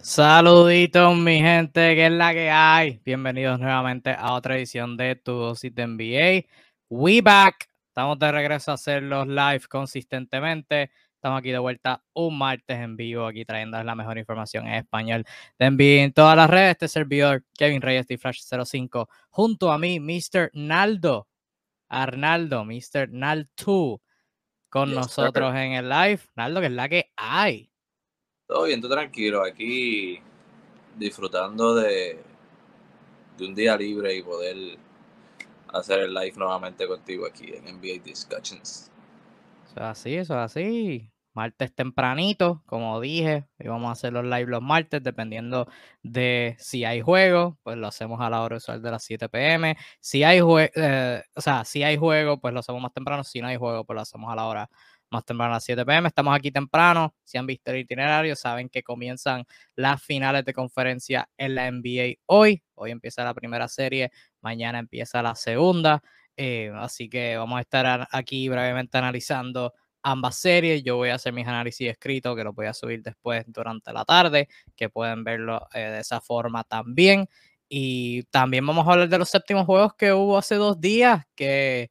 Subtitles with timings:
[0.00, 3.00] Saluditos, mi gente, que es la que hay.
[3.04, 6.48] Bienvenidos nuevamente a otra edición de Tu Dosis de NBA.
[6.88, 7.68] We back.
[7.88, 10.92] Estamos de regreso a hacer los live consistentemente.
[11.14, 15.24] Estamos aquí de vuelta un martes en vivo, aquí trayendo la mejor información en español
[15.58, 16.70] de NBA en todas las redes.
[16.70, 20.52] Este servidor, Kevin Reyes de Flash 05, junto a mí, Mr.
[20.54, 21.26] Naldo,
[21.88, 23.10] Arnaldo, Mr.
[23.10, 24.00] Nal2,
[24.68, 26.20] con nosotros en el live.
[26.36, 27.68] Naldo, que es la que hay.
[28.48, 30.20] Todo bien, todo tranquilo, aquí
[30.96, 32.18] disfrutando de,
[33.36, 34.56] de un día libre y poder
[35.68, 38.90] hacer el live nuevamente contigo aquí en NBA Discussions.
[39.66, 41.12] Eso es así, eso es así.
[41.34, 45.68] Martes tempranito, como dije, íbamos a hacer los live los martes, dependiendo
[46.02, 49.76] de si hay juego, pues lo hacemos a la hora usual de las 7 pm.
[50.00, 53.22] Si hay eh, o sea, si hay juego, pues lo hacemos más temprano.
[53.24, 54.70] Si no hay juego, pues lo hacemos a la hora
[55.10, 56.08] más temprano a las 7 pm.
[56.08, 57.14] Estamos aquí temprano.
[57.24, 59.44] Si han visto el itinerario, saben que comienzan
[59.76, 62.62] las finales de conferencia en la NBA hoy.
[62.74, 64.10] Hoy empieza la primera serie,
[64.40, 66.02] mañana empieza la segunda.
[66.36, 70.82] Eh, así que vamos a estar aquí brevemente analizando ambas series.
[70.82, 74.04] Yo voy a hacer mis análisis escritos, que los voy a subir después durante la
[74.04, 77.28] tarde, que pueden verlo eh, de esa forma también.
[77.68, 81.90] Y también vamos a hablar de los séptimos juegos que hubo hace dos días, que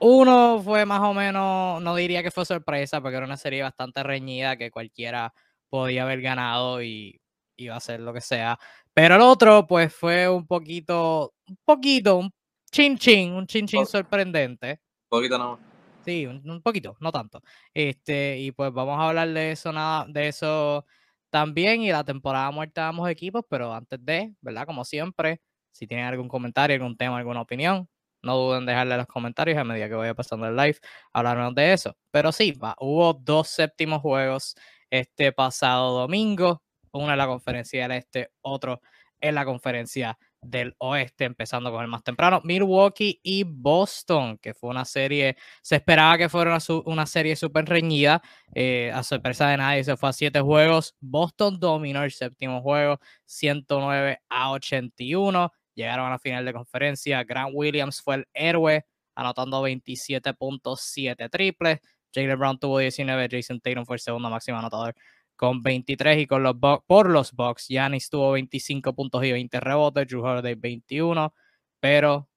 [0.00, 4.02] uno fue más o menos, no diría que fue sorpresa, porque era una serie bastante
[4.02, 5.32] reñida que cualquiera
[5.68, 7.20] podía haber ganado y
[7.56, 8.58] iba a hacer lo que sea.
[8.94, 12.30] Pero el otro, pues fue un poquito, un poquito, un
[12.70, 14.80] chin chin, un chin chin sorprendente.
[15.04, 15.58] Un poquito no.
[16.04, 17.42] Sí, un, un, poquito, no tanto.
[17.74, 20.86] Este, y pues vamos a hablar de eso, nada, de eso
[21.28, 21.82] también.
[21.82, 24.64] Y la temporada muerta damos equipos, pero antes de, ¿verdad?
[24.64, 27.88] Como siempre, si tienen algún comentario, algún tema, alguna opinión,
[28.22, 30.78] no duden en dejarle los comentarios a medida que vaya pasando el live,
[31.12, 31.96] hablarnos de eso.
[32.10, 34.56] Pero sí, va, hubo dos séptimos juegos
[34.90, 38.80] este pasado domingo, uno en la conferencia del este, otro
[39.20, 44.70] en la conferencia del oeste, empezando con el más temprano, Milwaukee y Boston, que fue
[44.70, 48.22] una serie, se esperaba que fuera una, una serie súper reñida,
[48.54, 53.00] eh, a sorpresa de nadie, se fue a siete juegos, Boston dominó el séptimo juego,
[53.26, 57.22] 109 a 81, llegaron a la final de conferencia.
[57.24, 58.84] Grant Williams fue el héroe,
[59.14, 61.78] anotando 27.7 triples.
[62.12, 64.94] Jalen Brown tuvo 19, Jason Tatum fue el segundo máximo anotador
[65.36, 66.56] con 23 y con los
[66.86, 71.32] por los Bucks, Giannis tuvo 25 puntos y 20 rebotes, Drew Holiday 21,
[71.78, 72.28] pero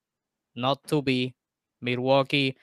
[0.53, 1.35] not to be.
[1.79, 2.55] Milwaukee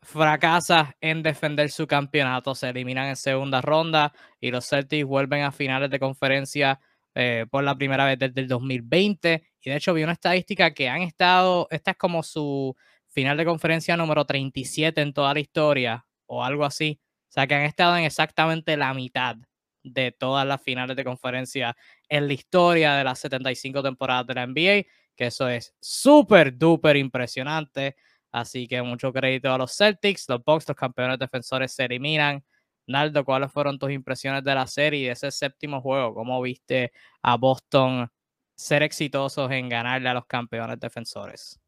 [0.00, 5.50] fracasa en defender su campeonato, se eliminan en segunda ronda y los Celtics vuelven a
[5.50, 6.78] finales de conferencia
[7.20, 9.42] eh, por la primera vez desde el 2020.
[9.60, 12.76] Y de hecho vi una estadística que han estado, esta es como su
[13.08, 17.00] final de conferencia número 37 en toda la historia o algo así.
[17.28, 19.34] O sea que han estado en exactamente la mitad
[19.82, 21.76] de todas las finales de conferencia
[22.08, 24.86] en la historia de las 75 temporadas de la NBA,
[25.16, 27.96] que eso es súper, duper impresionante.
[28.30, 32.44] Así que mucho crédito a los Celtics, los Bucks, los campeones defensores se eliminan.
[32.88, 36.14] Naldo, ¿cuáles fueron tus impresiones de la serie y de ese séptimo juego?
[36.14, 38.10] ¿Cómo viste a Boston
[38.54, 41.60] ser exitosos en ganarle a los campeones defensores?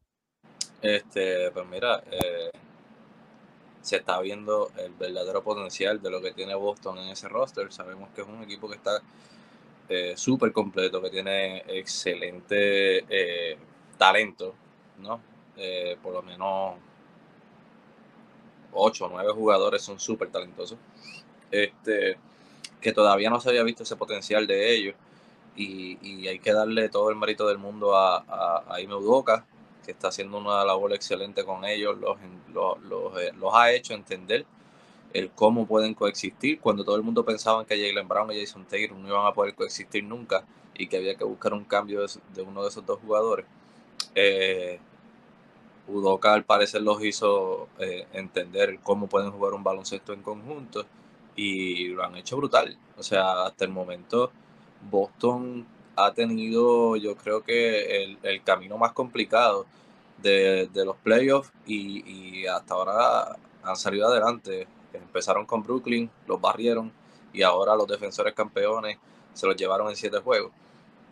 [0.81, 2.51] Este, pues mira, eh,
[3.81, 7.71] se está viendo el verdadero potencial de lo que tiene Boston en ese roster.
[7.71, 9.01] Sabemos que es un equipo que está
[9.89, 13.57] eh, súper completo, que tiene excelente eh,
[13.97, 14.55] talento,
[14.99, 15.21] ¿no?
[15.57, 16.75] Eh, por lo menos
[18.73, 20.77] 8 o 9 jugadores son súper talentosos.
[21.51, 22.17] Este,
[22.81, 24.95] que todavía no se había visto ese potencial de ellos.
[25.55, 28.95] Y, y hay que darle todo el mérito del mundo a, a, a Ime
[29.85, 32.17] que está haciendo una labor excelente con ellos, los,
[32.53, 34.45] los, eh, los, ha hecho entender
[35.13, 38.97] el cómo pueden coexistir, cuando todo el mundo pensaba que Jalen Brown y Jason Taylor
[38.97, 40.45] no iban a poder coexistir nunca
[40.75, 43.45] y que había que buscar un cambio de, de uno de esos dos jugadores.
[44.15, 44.79] Eh,
[45.87, 50.85] Udoka al parecer los hizo eh, entender cómo pueden jugar un baloncesto en conjunto
[51.35, 52.77] y lo han hecho brutal.
[52.97, 54.31] O sea, hasta el momento
[54.89, 59.65] Boston ha tenido yo creo que el, el camino más complicado
[60.21, 64.67] de, de los playoffs y, y, hasta ahora han salido adelante.
[64.93, 66.91] Empezaron con Brooklyn, los barrieron
[67.33, 68.97] y ahora los defensores campeones
[69.33, 70.51] se los llevaron en siete juegos.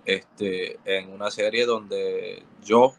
[0.05, 2.93] Este, en una serie donde yo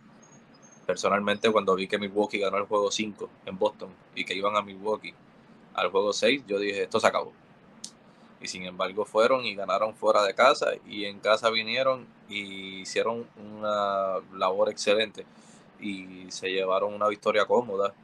[0.91, 4.63] personalmente cuando vi que Milwaukee ganó el juego 5 en Boston y que iban a
[4.63, 5.15] Milwaukee
[5.73, 7.33] al juego 6, yo dije, esto se acabó.
[8.41, 13.25] Y sin embargo fueron y ganaron fuera de casa y en casa vinieron y hicieron
[13.37, 15.25] una labor excelente
[15.79, 17.95] y se llevaron una victoria cómoda.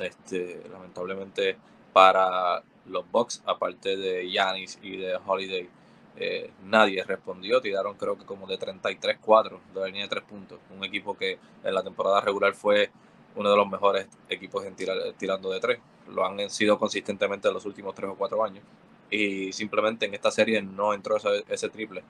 [0.00, 1.58] Este, lamentablemente
[1.92, 5.68] para los Bucks, aparte de Yanis y de Holiday,
[6.16, 10.58] eh, nadie respondió, tiraron creo que como de 33-4 de línea de tres puntos.
[10.76, 12.90] Un equipo que en la temporada regular fue
[13.36, 15.78] uno de los mejores equipos en tirar, tirando de tres.
[16.08, 18.64] Lo han sido consistentemente en los últimos tres o cuatro años.
[19.10, 22.02] Y simplemente en esta serie no entró ese, triple.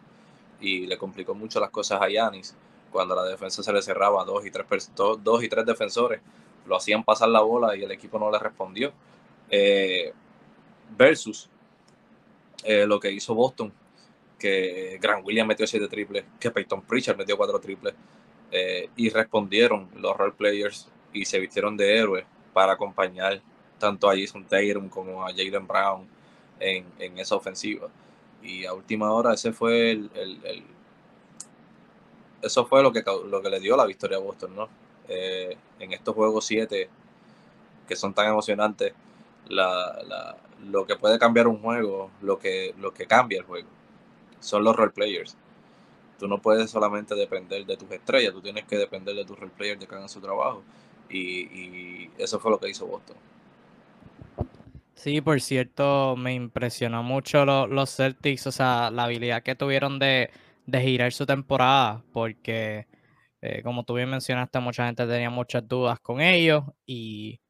[0.61, 2.57] Y le complicó mucho las cosas a Yanis.
[2.91, 4.67] Cuando la defensa se le cerraba dos y tres,
[4.97, 6.21] dos, y tres defensores,
[6.67, 8.93] lo hacían pasar la bola y el equipo no le respondió.
[9.49, 10.13] Eh,
[10.97, 11.49] versus
[12.65, 13.73] eh, lo que hizo Boston,
[14.41, 17.95] que Grant Williams metió siete triples, que Peyton Pritchard metió cuatro triples,
[18.51, 23.41] eh, y respondieron los role players y se vistieron de héroes para acompañar
[23.79, 26.09] tanto a Jason Tatum como a Jalen Brown
[26.59, 27.89] en, en, esa ofensiva.
[28.43, 30.65] Y a última hora ese fue el, el,
[32.43, 34.69] eso fue lo que, lo que le dio la victoria a Boston, ¿no?
[35.09, 36.89] Eh, en estos juegos 7
[37.87, 38.95] que son tan emocionantes,
[39.49, 43.69] la, la, lo que puede cambiar un juego, lo que, lo que cambia el juego
[44.41, 45.37] son los role players.
[46.19, 49.53] Tú no puedes solamente depender de tus estrellas, tú tienes que depender de tus role
[49.57, 50.63] players de que hagan su trabajo.
[51.09, 53.17] Y, eso fue lo que hizo Boston.
[54.95, 60.31] Sí, por cierto, me impresionó mucho los Celtics, o sea, la habilidad que tuvieron de,
[60.71, 62.87] girar su temporada, porque
[63.41, 67.41] eh, como tú bien mencionaste, mucha gente tenía muchas dudas con ellos y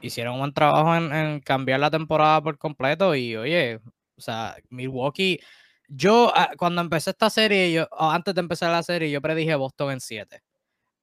[0.00, 3.80] hicieron un buen trabajo en, en cambiar la temporada por completo y oye,
[4.16, 5.40] o sea, Milwaukee
[5.88, 9.92] yo, ah, cuando empecé esta serie, yo, antes de empezar la serie, yo predije Boston
[9.92, 10.42] en 7.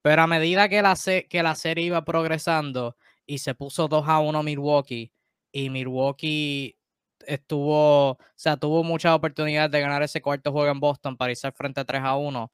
[0.01, 0.95] Pero a medida que la,
[1.29, 2.95] que la serie iba progresando
[3.25, 5.11] y se puso 2 a 1 Milwaukee,
[5.51, 6.77] y Milwaukee
[7.25, 11.51] estuvo, o sea, tuvo muchas oportunidades de ganar ese cuarto juego en Boston para irse
[11.51, 12.51] frente 3 a 1.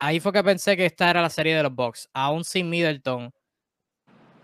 [0.00, 2.08] Ahí fue que pensé que esta era la serie de los Bucks.
[2.12, 3.32] Aún sin Middleton,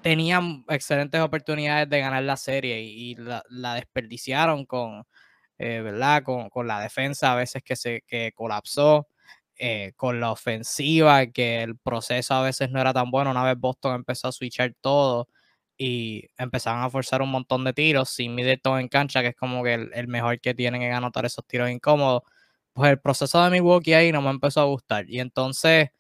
[0.02, 5.04] tenían excelentes oportunidades de ganar la serie y, la desperdiciaron con,
[5.64, 6.22] eh, ¿verdad?
[6.24, 9.08] Con, con, la defensa a veces que se que colapsó,
[9.56, 13.30] eh, con la ofensiva, que el proceso a veces no era tan bueno.
[13.30, 15.28] Una vez Boston empezó a switchar todo
[15.78, 19.64] y empezaron a forzar un montón de tiros sin Middleton en cancha, que es como
[19.64, 22.22] que el, mejor que tienen en anotar esos tiros incómodos.
[22.74, 25.08] Pues el proceso de Milwaukee ahí no me empezó a gustar.
[25.08, 25.90] Y entonces,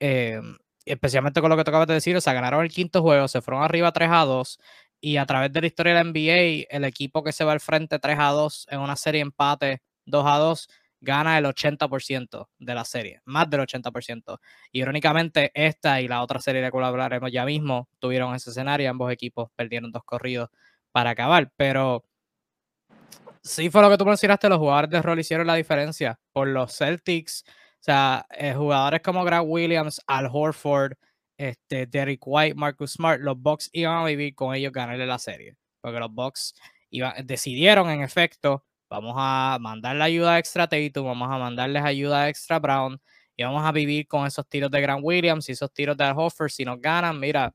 [0.00, 3.42] em, especialmente con lo que te de decir, o sea, ganaron el quinto juego, se
[3.42, 4.58] fueron arriba 3 a 2
[5.00, 7.60] y a través de la historia de la NBA, el equipo que se va al
[7.60, 10.68] frente 3 a 2 en una serie empate 2 a 2
[11.00, 14.38] gana el 80% de la serie, más del 80%.
[14.70, 18.50] Y irónicamente, esta y la otra serie de la cual hablaremos ya mismo tuvieron ese
[18.50, 20.50] escenario, ambos equipos perdieron dos corridos
[20.92, 22.04] para acabar, pero
[23.42, 26.76] sí fue lo que tú mencionaste, los jugadores de rol hicieron la diferencia por los
[26.76, 30.94] Celtics, o sea, eh, jugadores como Grant Williams, Al Horford,
[31.40, 35.56] este, Derrick White, Marcus Smart, los Bucks iban a vivir con ellos ganarle la serie.
[35.80, 36.54] Porque los Bucks
[37.24, 42.58] decidieron, en efecto, vamos a mandarle ayuda extra a Tatum, vamos a mandarles ayuda extra
[42.58, 43.00] Brown
[43.36, 46.50] y vamos a vivir con esos tiros de Grant Williams y esos tiros de Horford.
[46.50, 47.50] Si nos ganan, mira,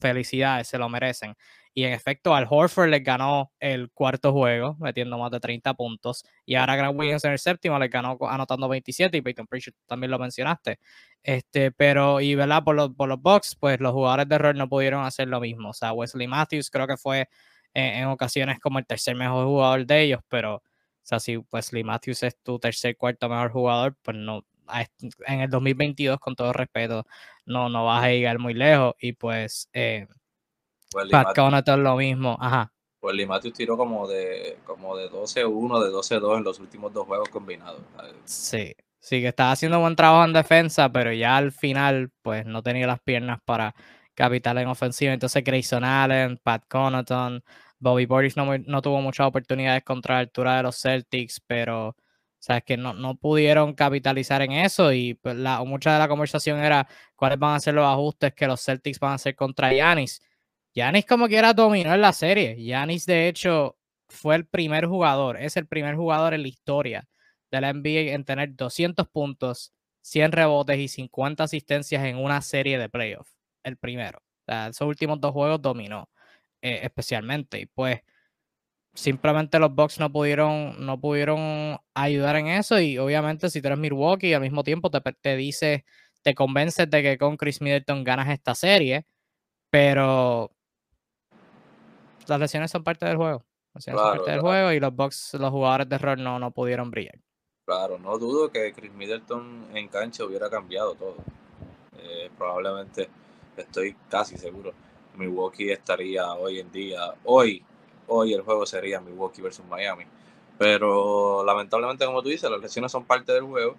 [0.00, 1.34] felicidades, se lo merecen.
[1.76, 6.24] Y en efecto, Al Horford les ganó el cuarto juego, metiendo más de 30 puntos.
[6.46, 10.12] Y ahora Grant Williams en el séptimo les ganó anotando 27 y Peyton Pritchard también
[10.12, 10.78] lo mencionaste.
[11.22, 14.68] Este, pero, y verdad, por los, por los Bucks, pues los jugadores de rol no
[14.68, 15.70] pudieron hacer lo mismo.
[15.70, 17.28] O sea, Wesley Matthews creo que fue
[17.74, 20.62] en, ocasiones como el tercer mejor jugador de ellos, pero, o
[21.02, 24.46] sea, si Wesley Matthews es tu tercer, cuarto mejor jugador, pues no,
[25.26, 27.06] en el 2022, con todo respeto,
[27.46, 28.94] no, no vas a llegar muy lejos.
[28.98, 30.06] Y pues, eh,
[31.10, 32.72] Pat Connaughton lo mismo, ajá.
[33.00, 37.06] Pues Lee Matthews tiró como de, como de 12-1, de 12-2 en los últimos dos
[37.06, 37.82] juegos combinados.
[38.24, 42.62] Sí, sí, que estaba haciendo buen trabajo en defensa, pero ya al final, pues no
[42.62, 43.74] tenía las piernas para
[44.14, 45.12] capital en ofensiva.
[45.12, 47.44] Entonces, Grayson Allen, Pat Connaughton,
[47.78, 51.96] Bobby Boris no, no, tuvo muchas oportunidades contra la altura de los Celtics, pero
[52.44, 56.08] o sea, que no, no pudieron capitalizar en eso y pues, la, mucha de la
[56.08, 56.86] conversación era
[57.16, 60.20] cuáles van a ser los ajustes que los Celtics van a hacer contra Yanis.
[60.74, 62.62] Yanis como quiera dominó en la serie.
[62.62, 63.78] Yanis de hecho
[64.10, 67.08] fue el primer jugador, es el primer jugador en la historia
[67.50, 69.72] de la NBA en tener 200 puntos,
[70.02, 73.38] 100 rebotes y 50 asistencias en una serie de playoffs.
[73.62, 74.18] El primero.
[74.18, 76.10] O sea, esos últimos dos juegos dominó
[76.60, 77.60] eh, especialmente.
[77.60, 78.02] Y pues
[78.94, 82.80] simplemente los Bucks no pudieron, no pudieron ayudar en eso.
[82.80, 85.84] Y obviamente si tú eres Milwaukee al mismo tiempo te, te dice,
[86.22, 89.06] te convences de que con Chris Middleton ganas esta serie.
[89.70, 90.52] Pero
[92.26, 93.44] las lesiones son parte del juego.
[93.74, 96.50] Las lesiones son parte del juego y los Bucks, los jugadores de rol no, no
[96.52, 97.18] pudieron brillar.
[97.66, 101.16] Claro, no dudo que Chris Middleton en cancha hubiera cambiado todo.
[101.98, 103.08] Eh, probablemente,
[103.56, 104.72] estoy casi seguro,
[105.16, 107.64] Milwaukee estaría hoy en día, hoy,
[108.08, 110.04] hoy el juego sería Milwaukee versus Miami.
[110.58, 113.76] Pero lamentablemente, como tú dices, las lesiones son parte del juego.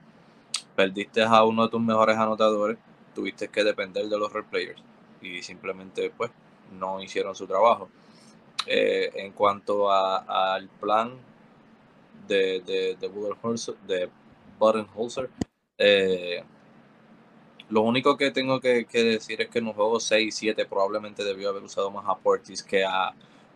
[0.76, 2.78] Perdiste a uno de tus mejores anotadores,
[3.14, 4.84] tuviste que depender de los role players
[5.22, 6.32] y simplemente pues
[6.78, 7.90] no hicieron su trabajo.
[8.68, 11.18] Eh, en cuanto al plan
[12.28, 14.10] de, de, de
[14.60, 15.30] Budenholzer,
[15.78, 16.44] eh,
[17.70, 21.24] lo único que tengo que, decir es que en un juego 6 y 7 probablemente
[21.24, 23.14] debió haber usado más a Portis que a,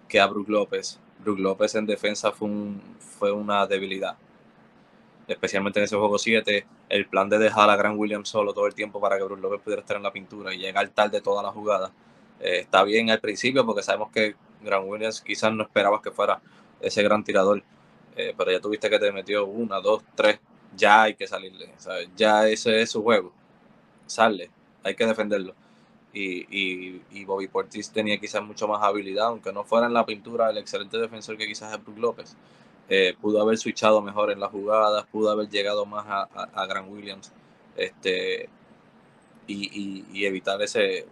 [0.09, 0.99] que a Brook López.
[1.19, 4.17] Brook López en defensa fue, un, fue una debilidad.
[5.27, 8.73] Especialmente en ese juego 7, el plan de dejar a Gran Williams solo todo el
[8.73, 11.51] tiempo para que Brook López pudiera estar en la pintura y llegar tarde toda la
[11.51, 11.91] jugada.
[12.39, 16.41] Eh, está bien al principio porque sabemos que Gran Williams quizás no esperabas que fuera
[16.81, 17.63] ese gran tirador,
[18.15, 20.39] eh, pero ya tuviste que te metió una, dos, tres,
[20.75, 21.73] ya hay que salirle,
[22.15, 23.33] ya ese es su juego,
[24.05, 24.49] sale,
[24.83, 25.55] hay que defenderlo.
[26.11, 30.49] Y, y, Bobby Portis tenía quizás mucho más habilidad, aunque no fuera en la pintura
[30.49, 32.35] el excelente defensor que quizás es Brook López.
[32.89, 36.23] Eh, pudo haber switchado mejor en las jugadas, pudo haber llegado más a,
[36.53, 37.31] a, Grant Williams
[37.77, 38.49] este,
[39.45, 41.05] y, y, evitar ese,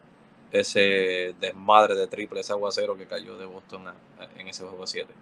[0.52, 3.84] ese desmadre de triple, ese aguacero que cayó de Boston
[4.38, 5.14] en ese juego 7.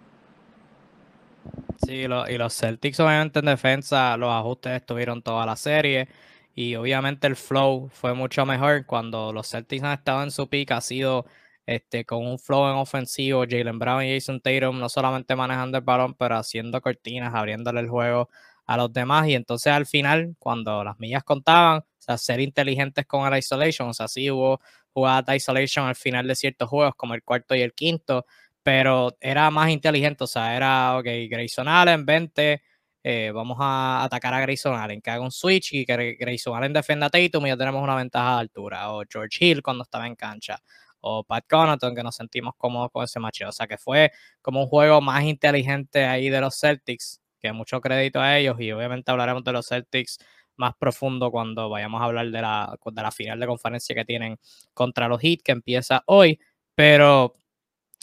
[1.84, 6.08] Sí, y los Celtics obviamente en defensa, los ajustes estuvieron toda la serie
[6.56, 10.70] y obviamente el flow fue mucho mejor cuando los Celtics han estado en su pick,
[10.72, 11.26] ha sido
[11.66, 15.84] este, con un flow en ofensivo, Jalen Brown y Jason Tatum no solamente manejando el
[15.84, 18.30] balón, pero haciendo cortinas, abriéndole el juego
[18.64, 19.28] a los demás.
[19.28, 23.90] Y entonces al final, cuando las millas contaban, o sea, ser inteligentes con el isolation,
[23.90, 24.60] o sea, sí hubo
[24.94, 28.24] jugadas de isolation al final de ciertos juegos, como el cuarto y el quinto,
[28.62, 32.62] pero era más inteligente, o sea, era, ok, Grayson Allen, 20,
[33.08, 36.72] eh, vamos a atacar a Grayson Allen, que haga un switch y que Grayson Allen
[36.72, 40.08] defienda a Tatum y ya tenemos una ventaja de altura, o George Hill cuando estaba
[40.08, 40.58] en cancha.
[41.02, 43.42] O Pat Connaughton, que nos sentimos cómodos con ese match.
[43.42, 44.10] O sea que fue
[44.42, 48.72] como un juego más inteligente ahí de los Celtics, que mucho crédito a ellos, y
[48.72, 50.18] obviamente hablaremos de los Celtics
[50.56, 54.36] más profundo cuando vayamos a hablar de la, de la final de conferencia que tienen
[54.74, 56.40] contra los Heat, que empieza hoy,
[56.74, 57.36] pero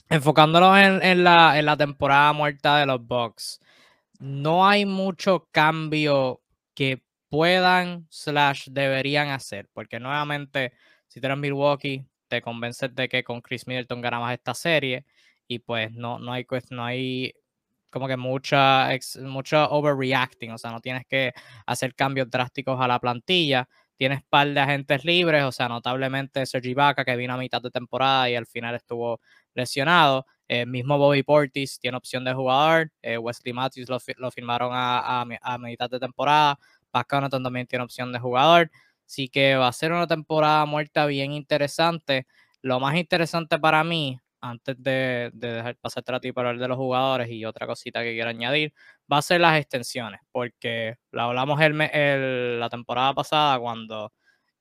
[0.08, 3.60] enfocándonos en, la, en la temporada muerta de los Bucks,
[4.24, 6.42] no hay mucho cambio
[6.74, 10.72] que puedan slash deberían hacer, porque nuevamente,
[11.10, 15.06] si tenemos Milwaukee, te convences de que con Chris Middleton ganamos esta serie
[15.46, 17.34] y pues no, no, hay, no hay
[17.90, 18.90] como que mucha,
[19.24, 21.34] mucha overreacting, o sea, no tienes que
[21.66, 26.70] hacer cambios drásticos a la plantilla, tienes par de agentes libres, o sea, notablemente Sergi
[26.70, 29.20] Ibaka que vino a mitad de temporada y al final estuvo
[29.54, 34.72] lesionado, el mismo Bobby Portis tiene opción de jugador, eh, Wesley Matthews lo, lo firmaron
[34.74, 36.60] a, a, mitad de temporada,
[36.92, 38.70] Pat también tiene opción de jugador,
[39.06, 42.26] Así que va a ser una temporada muerta bien interesante.
[42.62, 46.78] Lo más interesante para mí, antes de, dejar pasar a ti para hablar de los
[46.78, 48.74] jugadores y otra cosita que quiero añadir,
[49.12, 54.12] va a ser las extensiones, porque lo hablamos el, la temporada pasada cuando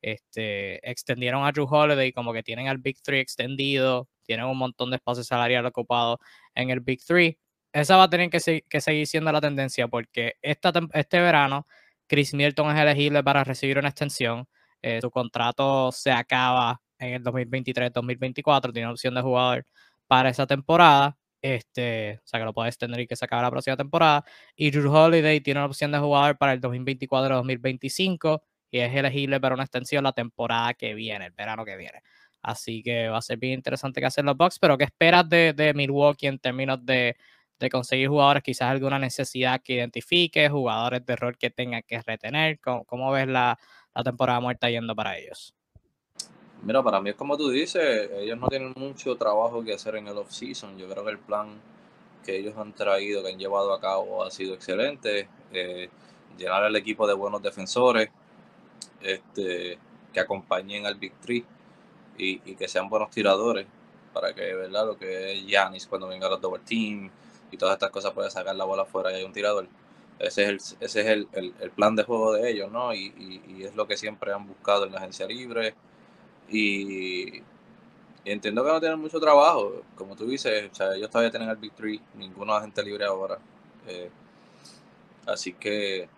[0.03, 4.91] este, extendieron a Drew Holiday, como que tienen al Big Three extendido, tienen un montón
[4.91, 6.19] de espacio salarial ocupado
[6.55, 7.39] en el Big Three.
[7.73, 11.67] Esa va a tener que, que seguir siendo la tendencia, porque esta, este verano
[12.13, 14.47] Chris Milton es elegible para recibir una extensión.
[14.83, 18.73] Eh, su contrato se acaba en el 2023-2024.
[18.73, 19.67] Tiene opción de jugador
[20.07, 21.17] para esa temporada.
[21.41, 24.25] Este, o sea que lo puedes tener y que se acabe la próxima temporada.
[24.55, 29.55] Y Drew Holiday tiene una opción de jugador para el 2024-2025 y es elegible para
[29.55, 32.03] una extensión la temporada que viene, el verano que viene.
[32.43, 34.59] Así que va a ser bien interesante que hacer los Bucks.
[34.59, 37.17] Pero ¿qué esperas de, de Milwaukee en términos de
[37.63, 42.59] de conseguir jugadores, quizás alguna necesidad que identifique, jugadores de rol que tengan que retener.
[42.59, 43.57] ¿Cómo, ves la,
[44.05, 45.55] temporada muerta yendo para ellos?
[46.63, 50.09] Mira, para mí es como tú dices, ellos no tienen mucho trabajo que hacer en
[50.09, 50.77] el off-season.
[50.77, 51.61] Yo creo que el plan
[52.25, 55.29] que ellos han traído, que han llevado a cabo, ha sido excelente.
[55.53, 55.89] Eh,
[56.37, 58.11] llenar el equipo de buenos defensores,
[59.03, 59.79] este,
[60.13, 61.45] que acompañen al Big Three
[62.17, 63.67] y, que sean buenos tiradores
[64.13, 64.87] para que, ¿verdad?
[64.87, 67.11] Lo que es Yanis cuando venga los double team,
[67.53, 69.69] y todas estas cosas puede sacar la bola afuera y hay un tirador.
[70.19, 72.95] Ese es el, ese es el, el, plan de juego de ellos, ¿no?
[72.95, 75.75] Y, y, es lo que siempre han buscado en la agencia libre.
[76.49, 77.43] Y,
[78.25, 79.83] entiendo que no tienen mucho trabajo.
[79.97, 83.39] Como tú dices, o sea, ellos todavía tienen el Big Three, ninguno agente libre ahora.
[83.87, 84.11] Eh,
[85.27, 86.09] así que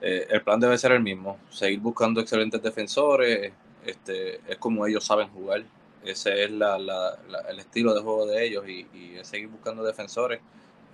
[0.00, 3.52] eh, el plan debe ser el mismo, seguir buscando excelentes defensores,
[3.84, 5.64] este, es como ellos saben jugar,
[6.04, 10.40] ese es la, la, el estilo de juego de ellos y, y seguir buscando defensores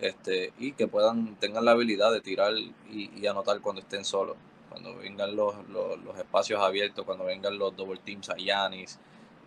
[0.01, 2.53] este, y que puedan tengan la habilidad de tirar
[2.91, 4.37] y, anotar cuando estén solos.
[4.69, 8.99] Cuando vengan los, los, espacios abiertos, cuando vengan los double teams a Yanis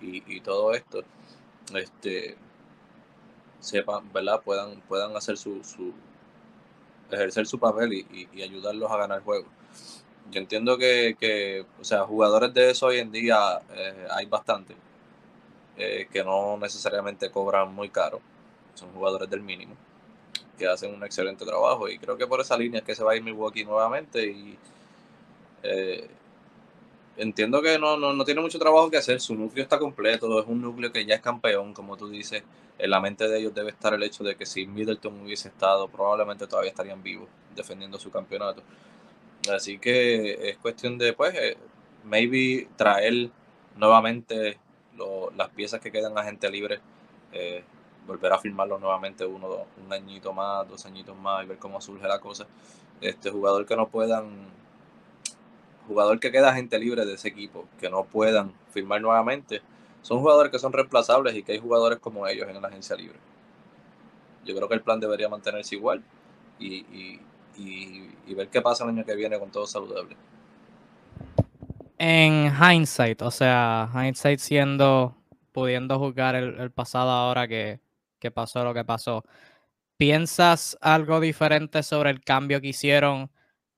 [0.02, 1.04] y, y todo esto,
[1.76, 2.36] este,
[3.60, 4.42] sepan, ¿verdad?
[4.44, 5.94] Puedan, puedan hacer su, su,
[7.12, 9.50] ejercer su papel y, ayudarlos a ganar juegos.
[10.32, 14.76] Yo entiendo que, o sea, jugadores de eso hoy en día eh, hay bastante,
[15.78, 18.22] eh, que no necesariamente cobran muy caro,
[18.76, 19.76] son jugadores del mínimo,
[20.58, 23.14] que hacen un excelente trabajo y creo que por esa línea es que se va
[23.14, 24.58] a ir Milwaukee nuevamente y
[25.64, 26.08] eh,
[27.20, 30.62] entiendo que no, no, tiene mucho trabajo que hacer, su núcleo está completo, es un
[30.62, 32.44] núcleo que ya es campeón, como tú dices,
[32.78, 35.90] en la mente de ellos debe estar el hecho de que si Middleton hubiese estado,
[35.90, 38.64] probablemente todavía estarían vivos defendiendo su campeonato.
[39.54, 41.58] Así que es cuestión de, pues, eh,
[42.06, 43.30] maybe traer
[43.76, 44.58] nuevamente
[45.36, 46.80] las piezas que quedan a gente libre,
[47.32, 47.64] eh,
[48.08, 52.08] volver a firmarlo nuevamente uno, un añito más, dos añitos más y ver cómo surge
[52.08, 52.48] la cosa.
[53.02, 54.59] Este jugador que no puedan
[55.90, 59.62] jugador que queda gente libre de ese equipo, que no puedan firmar nuevamente,
[60.04, 63.18] son jugadores que son reemplazables y que hay jugadores como ellos en la agencia libre.
[64.46, 66.04] Yo creo que el plan debería mantenerse igual
[66.60, 67.20] y,
[68.36, 70.16] ver qué pasa el año que viene con todo saludable.
[71.98, 75.18] En hindsight, o sea, hindsight siendo,
[75.52, 77.80] pudiendo juzgar el, pasado ahora que,
[78.20, 79.24] que pasó lo que pasó,
[79.98, 83.32] ¿piensas algo diferente sobre el cambio que hicieron?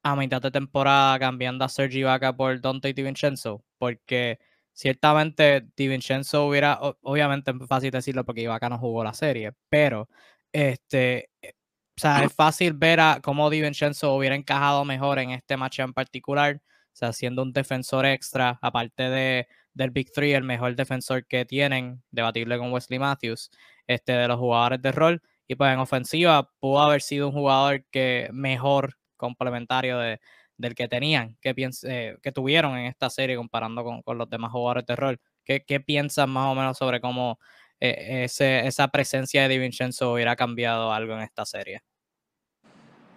[0.03, 4.39] A mitad de temporada cambiando a Sergi Ibaka por Dante DiVincenzo, porque
[4.73, 10.09] ciertamente DiVincenzo hubiera, obviamente es fácil decirlo porque Ibaka no jugó la serie, pero
[10.51, 11.53] este, eh,
[11.97, 15.93] o sea, es fácil ver a cómo DiVincenzo hubiera encajado mejor en este match en
[15.93, 21.25] particular, o sea, siendo un defensor extra, aparte de, del Big Three, el mejor defensor
[21.27, 23.51] que tienen, debatible con Wesley Matthews,
[23.87, 27.85] este, de los jugadores de rol, y pues en ofensiva pudo haber sido un jugador
[27.91, 30.19] que mejor complementario de,
[30.57, 34.85] del que tenían, que, eh, que tuvieron en esta serie comparando con, los demás jugadores
[34.85, 35.21] de rol.
[35.45, 37.39] ¿Qué, qué piensan más o menos sobre cómo
[37.79, 41.81] eh, ese, esa presencia de DiVincenzo hubiera cambiado algo en esta serie?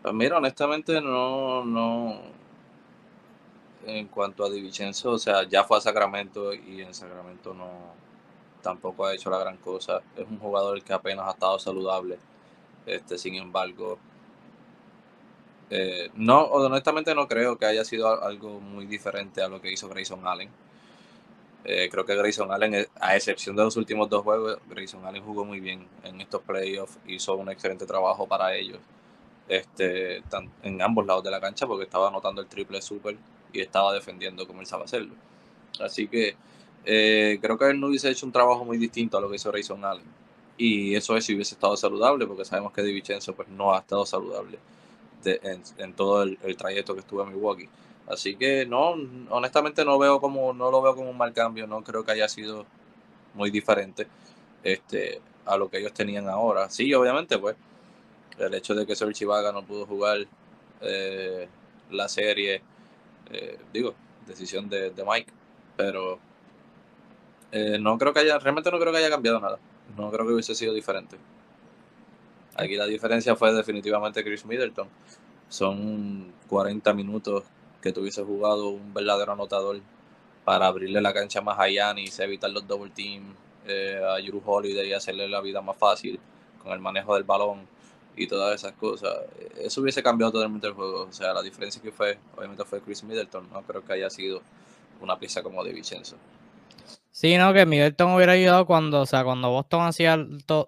[0.02, 2.20] Pues mira, honestamente no, no,
[3.86, 7.94] en cuanto a DiVincenzo, o sea, ya fue a Sacramento y en Sacramento no,
[8.62, 10.00] tampoco ha hecho la gran cosa.
[10.16, 12.18] Es un jugador que apenas ha estado saludable.
[12.86, 13.98] Este, sin embargo,
[15.70, 19.88] eh, no, honestamente no creo que haya sido algo muy diferente a lo que hizo
[19.88, 20.50] Grayson Allen.
[21.64, 25.44] Eh, creo que Grayson Allen, a excepción de los últimos dos juegos, Grayson Allen jugó
[25.44, 28.78] muy bien en estos playoffs, hizo un excelente trabajo para ellos
[29.48, 30.22] este,
[30.62, 33.16] en ambos lados de la cancha porque estaba anotando el triple super
[33.52, 34.84] y estaba defendiendo como él sabe.
[35.80, 36.36] Así que
[36.84, 39.50] eh, creo que él no hubiese hecho un trabajo muy distinto a lo que hizo
[39.50, 40.04] Grayson Allen.
[40.56, 44.06] Y eso es si hubiese estado saludable, porque sabemos que DiVincenzo pues, no ha estado
[44.06, 44.58] saludable
[45.26, 47.68] en, todo el, trayecto que estuve en Milwaukee.
[48.06, 48.94] Así que no,
[49.30, 52.28] honestamente no veo como, no lo veo como un mal cambio, no creo que haya
[52.28, 52.66] sido
[53.34, 54.06] muy diferente
[54.62, 56.68] este, a lo que ellos tenían ahora.
[56.70, 57.56] Sí, obviamente, pues,
[58.38, 60.18] el hecho de que Serge Chivaga no pudo jugar
[60.80, 61.48] eh,
[61.90, 62.62] la serie,
[63.30, 63.94] eh, digo,
[64.26, 65.32] decisión de, Mike,
[65.76, 66.18] pero
[67.52, 69.58] eh, no creo que haya, realmente no creo que haya cambiado nada.
[69.96, 71.16] No creo que hubiese sido diferente.
[72.56, 74.88] Aquí la diferencia fue definitivamente Chris Middleton.
[75.48, 77.44] Son 40 minutos
[77.82, 79.80] que tuviese jugado un verdadero anotador
[80.44, 83.34] para abrirle la cancha más a Yanis, evitar los double team
[83.66, 86.20] eh, a Drew Holiday y hacerle la vida más fácil
[86.62, 87.66] con el manejo del balón
[88.16, 89.18] y todas esas cosas.
[89.58, 91.02] Eso hubiese cambiado totalmente el juego.
[91.02, 93.48] O sea, la diferencia que fue, obviamente fue Chris Middleton.
[93.50, 94.42] No creo que haya sido
[95.00, 96.16] una pieza como de Vicenzo.
[97.16, 100.18] Sí, no, que Middleton hubiera ayudado cuando, o sea, cuando Boston hacía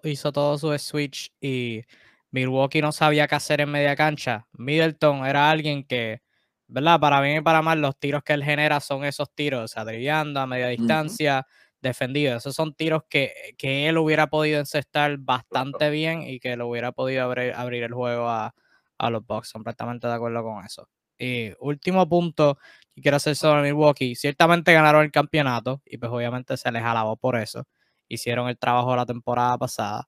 [0.03, 1.83] hizo todo su switch y
[2.31, 4.47] Milwaukee no sabía qué hacer en media cancha.
[4.53, 6.21] Middleton era alguien que,
[6.67, 7.01] ¿verdad?
[7.01, 9.81] Para bien y para mal, los tiros que él genera son esos tiros, o sea,
[9.81, 11.45] a media distancia,
[11.81, 12.37] defendido.
[12.37, 16.93] Esos son tiros que, que, él hubiera podido encestar bastante bien y que lo hubiera
[16.93, 18.55] podido abrir, abrir el juego a,
[18.97, 19.51] a los Bucks.
[19.51, 20.87] Completamente de acuerdo con eso.
[21.17, 22.57] Y último punto
[22.93, 24.15] que quiero hacer sobre Milwaukee.
[24.15, 27.65] Ciertamente ganaron el campeonato y pues obviamente se les alabó por eso.
[28.07, 30.07] Hicieron el trabajo la temporada pasada.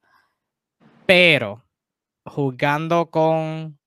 [1.05, 1.63] Pero
[2.25, 3.79] juzgando con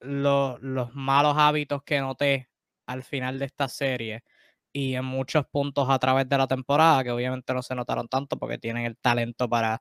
[0.00, 2.48] los malos hábitos que noté
[2.86, 4.24] al final de esta serie
[4.72, 8.36] y en muchos puntos a través de la temporada, que obviamente no se notaron tanto
[8.38, 9.80] porque tienen el talento para,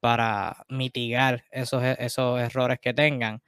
[0.00, 3.42] para mitigar esos, esos errores que tengan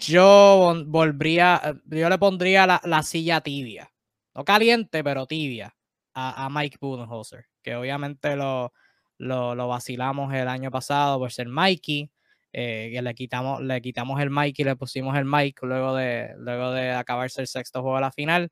[0.00, 3.92] yo volvería, yo le pondría la, silla tibia,
[4.34, 5.76] no caliente, pero tibia,
[6.14, 8.72] a, Mike Budenholzer, que obviamente lo,
[9.18, 12.10] lo, vacilamos el año pasado por ser Mikey,
[12.52, 16.72] eh, que le quitamos, le quitamos el Mikey, le pusimos el Mike luego de, luego
[16.72, 18.50] de acabarse el sexto juego de la final.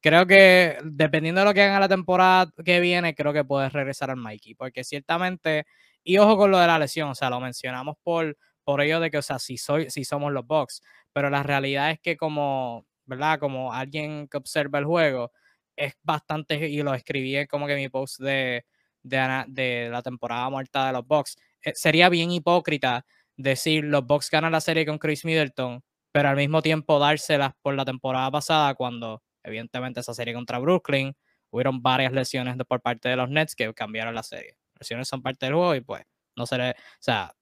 [0.00, 4.10] Creo que dependiendo de lo que haga la temporada que viene, creo que puede regresar
[4.10, 5.66] al Mikey, porque ciertamente,
[6.04, 8.36] y ojo con lo de la lesión, o sea, lo mencionamos por,
[8.68, 10.82] por ello de que, o sea, si, soy, si somos los Bucks,
[11.14, 13.38] pero la realidad es que como, ¿verdad?
[13.40, 15.32] Como alguien que observa el juego,
[15.74, 18.66] es bastante, y lo escribí como que mi post de,
[19.02, 23.06] de, de la temporada muerta de los Bucks, eh, sería bien hipócrita
[23.38, 27.74] decir los Bucks ganan la serie con Chris Middleton, pero al mismo tiempo dárselas por
[27.74, 31.16] la temporada pasada cuando evidentemente esa serie contra Brooklyn
[31.50, 34.58] hubieron varias lesiones por parte de los Nets que cambiaron la serie.
[34.78, 36.02] Lesiones son parte del juego y pues
[36.36, 37.34] no se o sea,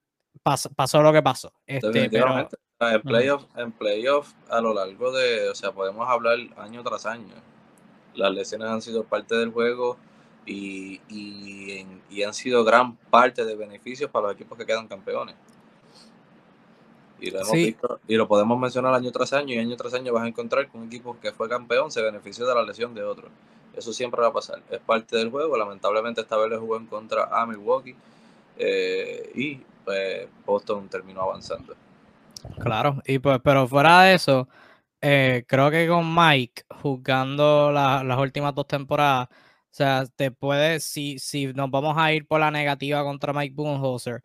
[0.74, 1.52] pasó, lo que pasó.
[1.66, 2.48] Este, pero,
[2.80, 7.34] en playoff, en playoff a lo largo de, o sea, podemos hablar año tras año.
[8.14, 9.96] Las lesiones han sido parte del juego
[10.46, 15.34] y, y han sido gran parte de beneficios para los equipos que quedan campeones.
[17.18, 20.12] Y lo, hemos visto, y lo podemos mencionar año tras año y año tras año
[20.12, 23.02] vas a encontrar que un equipo que fue campeón se benefició de la lesión de
[23.02, 23.28] otro.
[23.74, 24.62] Eso siempre va a pasar.
[24.70, 25.56] Es parte del juego.
[25.56, 27.94] Lamentablemente esta vez le jugó en contra a Milwaukee
[28.58, 31.74] eh, y pues, Boston terminó avanzando.
[32.58, 34.48] Claro, y pues, pero fuera de eso,
[35.00, 39.34] eh, creo que con Mike jugando las últimas dos temporadas, o
[39.70, 44.22] sea, te puede, si, si nos vamos a ir por la negativa contra Mike Boonholzer,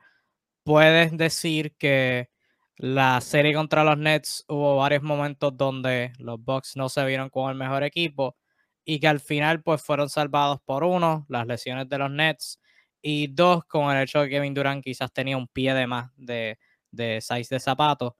[0.63, 2.29] puedes decir que
[2.77, 7.49] la serie contra los Nets hubo varios momentos donde los Bucks no se vieron como
[7.49, 8.37] el mejor equipo
[8.85, 12.59] y que al final pues fueron salvados por uno, las lesiones de los Nets
[13.01, 16.11] y dos, con el hecho de que Kevin Durant quizás tenía un pie de más
[16.17, 16.59] de,
[16.91, 18.17] de size de zapato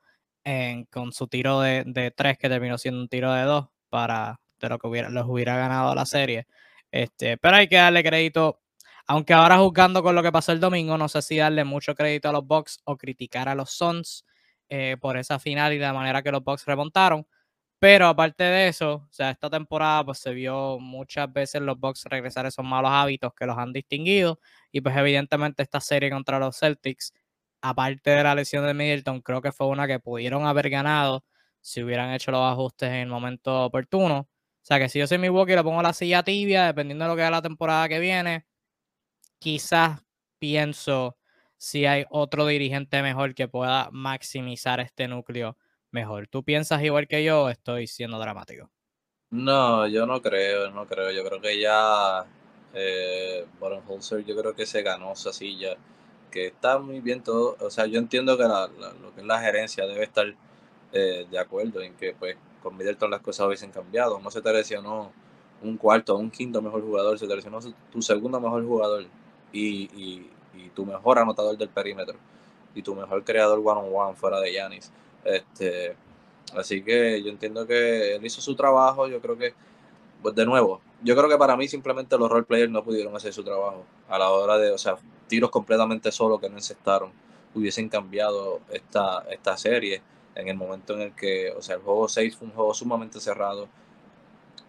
[0.89, 4.69] con su tiro de, de, tres que terminó siendo un tiro de dos para de
[4.69, 6.47] lo que hubiera, los hubiera ganado la serie.
[6.91, 8.61] Este, pero hay que darle crédito
[9.07, 12.29] aunque ahora juzgando con lo que pasó el domingo, no sé si darle mucho crédito
[12.29, 14.25] a los Bucks o criticar a los Suns
[14.69, 17.27] eh, por esa final y la manera que los Bucks remontaron.
[17.83, 22.03] Pero aparte de eso, o sea, esta temporada pues se vio muchas veces los Bucks
[22.05, 24.39] regresar esos malos hábitos que los han distinguido
[24.71, 27.11] y pues evidentemente esta serie contra los Celtics,
[27.59, 31.25] aparte de la lesión de Middleton, creo que fue una que pudieron haber ganado
[31.59, 34.19] si hubieran hecho los ajustes en el momento oportuno.
[34.19, 34.29] O
[34.65, 37.15] sea que si yo soy mi y le pongo la silla tibia, dependiendo de lo
[37.15, 38.45] que haga la temporada que viene,
[39.39, 40.01] quizás
[40.39, 41.17] pienso
[41.57, 45.57] si hay otro dirigente mejor que pueda maximizar este núcleo
[45.91, 46.27] mejor.
[46.27, 48.71] ¿Tú piensas igual que yo estoy siendo dramático?
[49.29, 51.11] No, yo no creo, no creo.
[51.11, 52.25] Yo creo que ya
[52.73, 53.45] eh,
[54.25, 55.77] yo creo que se ganó esa silla,
[56.31, 57.55] que está muy bien todo.
[57.61, 60.25] O sea, yo entiendo que lo que es la gerencia debe estar
[60.93, 64.19] eh, de acuerdo en que pues con Middleton las cosas hubiesen cambiado.
[64.19, 65.11] No se te lesionó
[65.61, 67.59] un cuarto, un quinto mejor jugador, se te lesionó
[67.91, 69.05] tu segundo mejor jugador.
[69.53, 69.89] y,
[70.53, 72.17] y tu mejor anotador del perímetro
[72.75, 74.91] y tu mejor creador one on one fuera de Yanis.
[75.23, 75.95] Este,
[76.55, 79.53] así que yo entiendo que él hizo su trabajo, yo creo que
[80.21, 83.33] pues de nuevo, yo creo que para mí simplemente los role players no pudieron hacer
[83.33, 87.11] su trabajo a la hora de, o sea, tiros completamente solos que no encestaron,
[87.55, 90.01] hubiesen cambiado esta, esta serie
[90.35, 93.19] en el momento en el que, o sea, el juego 6 fue un juego sumamente
[93.19, 93.67] cerrado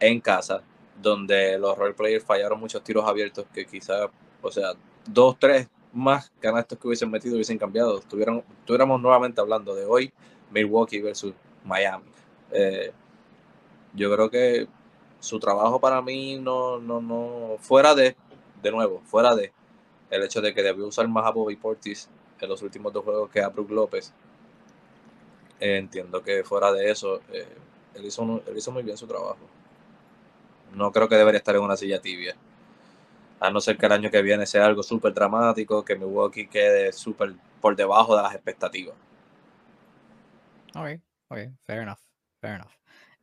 [0.01, 0.63] en casa,
[1.01, 4.09] donde los role players fallaron muchos tiros abiertos que quizás,
[4.41, 4.73] o sea,
[5.07, 7.99] dos, tres más canastos que hubiesen metido hubiesen cambiado.
[7.99, 10.13] estuviéramos nuevamente hablando de hoy,
[10.53, 11.35] Milwaukee versus
[11.65, 12.05] Miami.
[12.51, 12.93] Eh,
[13.95, 14.69] yo creo que
[15.21, 18.17] su trabajo para mí no, no, no, fuera de,
[18.63, 19.53] de nuevo, fuera de
[20.11, 22.09] el hecho de que debió usar más a Bobby Portis
[22.41, 24.13] en los últimos dos juegos que a Brook López.
[25.61, 27.47] Eh, entiendo que fuera de eso, eh,
[27.95, 29.39] él, hizo, él hizo muy bien su trabajo.
[30.75, 32.37] No creo que debería estar en una silla tibia
[33.43, 36.93] a no ser que el año que viene sea algo súper dramático, que Milwaukee quede
[36.93, 38.95] súper por debajo de las expectativas.
[40.75, 40.89] Ok,
[41.29, 41.99] ok, fair enough,
[42.41, 42.73] fair enough.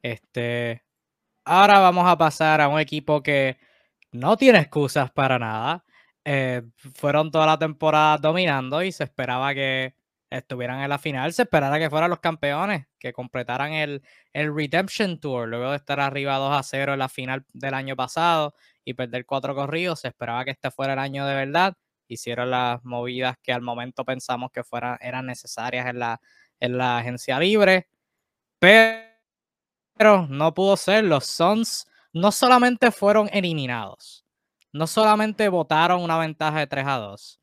[0.01, 0.83] Este,
[1.45, 3.57] ahora vamos a pasar a un equipo que
[4.11, 5.85] no tiene excusas para nada.
[6.25, 6.61] Eh,
[6.95, 9.95] fueron toda la temporada dominando y se esperaba que
[10.29, 15.19] estuvieran en la final, se esperara que fueran los campeones, que completaran el, el Redemption
[15.19, 18.53] Tour, luego de estar arriba 2 a 0 en la final del año pasado
[18.85, 20.01] y perder cuatro corridos.
[20.01, 21.75] Se esperaba que este fuera el año de verdad.
[22.07, 26.21] Hicieron las movidas que al momento pensamos que fueran, eran necesarias en la,
[26.59, 27.87] en la agencia libre.
[28.59, 31.03] Pero no pudo ser.
[31.05, 34.25] Los Suns no solamente fueron eliminados,
[34.71, 37.39] no solamente votaron una ventaja de 3 a 2,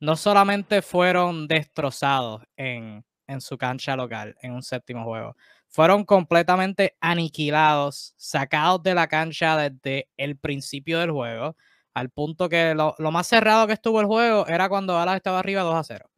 [0.00, 5.36] no solamente fueron destrozados en, en su cancha local en un séptimo juego,
[5.68, 11.56] fueron completamente aniquilados, sacados de la cancha desde el principio del juego,
[11.94, 15.62] al punto que lo, más cerrado que estuvo el juego era cuando Dallas estaba arriba
[15.62, 16.10] 2 a 0.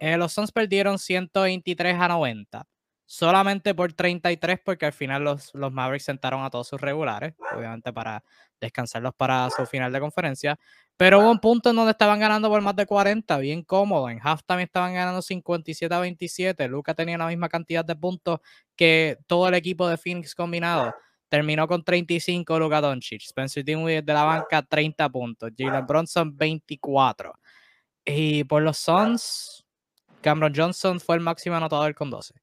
[0.00, 2.66] Eh, los Suns perdieron 123 a 90.
[3.04, 7.92] solamente por 33 porque al final los, los Mavericks sentaron a todos sus regulares, obviamente
[7.92, 8.22] para
[8.60, 10.58] descansarlos para su final de conferencia,
[10.96, 14.20] pero hubo un punto en donde estaban ganando por más de 40, bien cómodo, en
[14.22, 18.40] halftime estaban ganando 57 a 27, Luca tenía la misma cantidad de puntos
[18.76, 20.94] que todo el equipo de Phoenix combinado,
[21.28, 27.34] terminó con 35 Luka Doncic, Spencer Dinwiddie de la banca 30 puntos, Jalen Bronson 24,
[28.04, 29.59] y por los Suns,
[30.20, 32.34] Cameron Johnson fue el máximo anotador con 12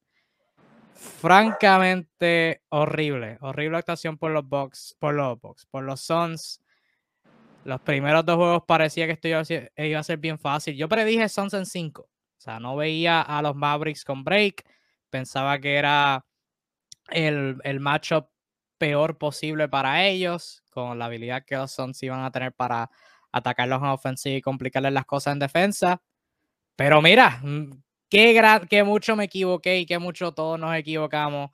[0.97, 3.37] francamente horrible.
[3.41, 6.61] Horrible actuación por los Bucks, por los Bucks, por los Suns.
[7.63, 10.75] Los primeros dos juegos parecía que esto iba a, ser, bien fácil.
[10.75, 12.01] Yo predije Suns en 5.
[12.01, 14.63] O sea, no veía a los Mavericks con break.
[15.09, 16.25] Pensaba que era
[17.09, 18.27] el, el matchup
[18.77, 22.89] peor posible para ellos, con la habilidad que los Suns iban a tener para
[23.31, 26.01] atacarlos en ofensiva y complicarles las cosas en defensa.
[26.77, 27.71] Pero mira, mm,
[28.07, 31.49] qué, mucho me equivoqué y qué mucho todos nos equivocamos.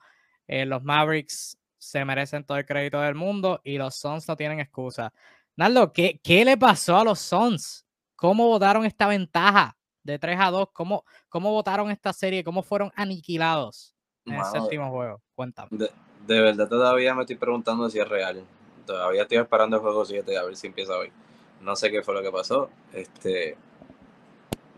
[0.46, 4.60] Eh, los Mavericks se merecen todo el crédito del mundo y los Suns no tienen
[4.60, 5.12] excusa.
[5.56, 7.86] Naldo, ¿qué, ¿qué le pasó a los Suns?
[8.16, 10.68] ¿Cómo votaron esta ventaja de 3 a 2?
[10.72, 12.44] ¿Cómo, cómo votaron esta serie?
[12.44, 13.94] ¿Cómo fueron aniquilados
[14.26, 15.22] en el séptimo juego?
[15.34, 15.68] Cuéntame.
[15.70, 15.90] De,
[16.26, 18.44] de, verdad todavía me estoy preguntando si es real.
[18.84, 21.10] Todavía estoy esperando el juego 7 a ver si empieza hoy.
[21.62, 22.68] No sé qué fue lo que pasó.
[22.92, 23.56] Este,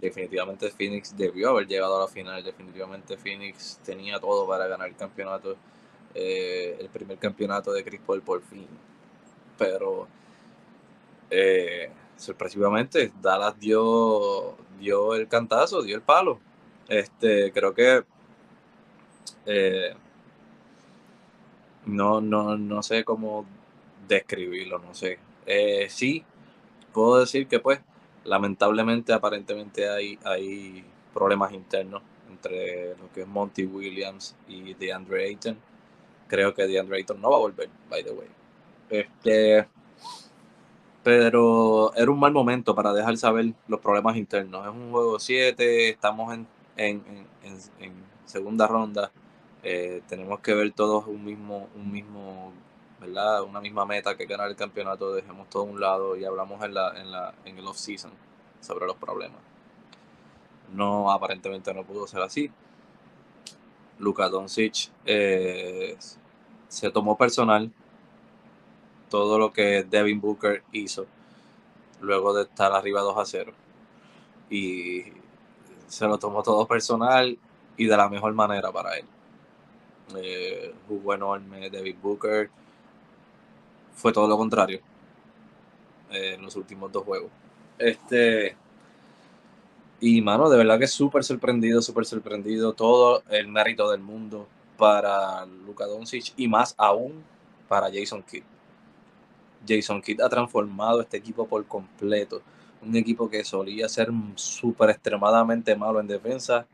[0.00, 2.42] definitivamente Phoenix debió haber llegado a la final.
[2.42, 5.56] Definitivamente Phoenix tenía todo para ganar el campeonato,
[6.14, 8.66] eh, el primer campeonato de Chris Paul por fin.
[9.58, 10.06] Pero
[11.30, 16.40] eh, sorpresivamente Dallas dio, dio el cantazo, dio el palo.
[16.88, 18.04] Este, creo que
[19.46, 19.94] eh,
[21.86, 23.46] no, no, no sé cómo
[24.08, 25.18] describirlo, no sé.
[25.88, 26.24] sí,
[26.92, 27.80] puedo decir que pues
[28.26, 30.84] lamentablemente aparentemente hay, hay
[31.14, 35.56] problemas internos entre lo que es Monty Williams y DeAndre Ayton.
[36.28, 38.28] Creo que DeAndre Ayton no va a volver, by the way.
[38.90, 39.66] Este,
[41.02, 44.66] pero era un mal momento para dejar saber los problemas internos.
[44.66, 47.02] Es un juego 7, estamos en, en,
[47.42, 47.92] en,
[48.24, 49.12] segunda ronda.
[49.62, 52.52] Eh, tenemos que ver todos un mismo, un mismo
[53.00, 53.42] ¿verdad?
[53.42, 56.74] Una misma meta que ganar el campeonato, dejemos todo a un lado y hablamos en,
[56.74, 58.12] la, en, la, en el off-season
[58.60, 59.40] sobre los problemas.
[60.72, 62.50] No, aparentemente no pudo ser así.
[63.98, 65.96] Luka Doncic eh,
[66.68, 67.72] se tomó personal
[69.08, 71.06] todo lo que Devin Booker hizo
[72.00, 73.52] luego de estar arriba 2 a 0.
[74.50, 75.04] Y
[75.86, 77.38] se lo tomó todo personal
[77.76, 79.04] y de la mejor manera para él.
[80.16, 82.50] Eh, jugó enorme Devin Booker
[83.96, 84.80] fue todo lo contrario
[86.10, 87.30] eh, en los últimos dos juegos.
[87.78, 88.56] Este.
[89.98, 92.74] Y mano, de verdad que súper sorprendido, súper sorprendido.
[92.74, 97.24] Todo el mérito del mundo para Luka Doncic y más aún
[97.66, 98.44] para Jason Kidd.
[99.66, 102.42] Jason Kidd ha transformado este equipo por completo.
[102.82, 106.66] Un equipo que solía ser súper extremadamente malo en defensa.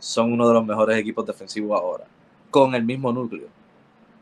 [0.00, 2.04] Son uno de los mejores equipos defensivos ahora.
[2.50, 3.46] Con el mismo núcleo.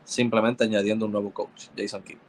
[0.05, 2.26] Simplemente añadiendo un nuevo coach, Jason Kidd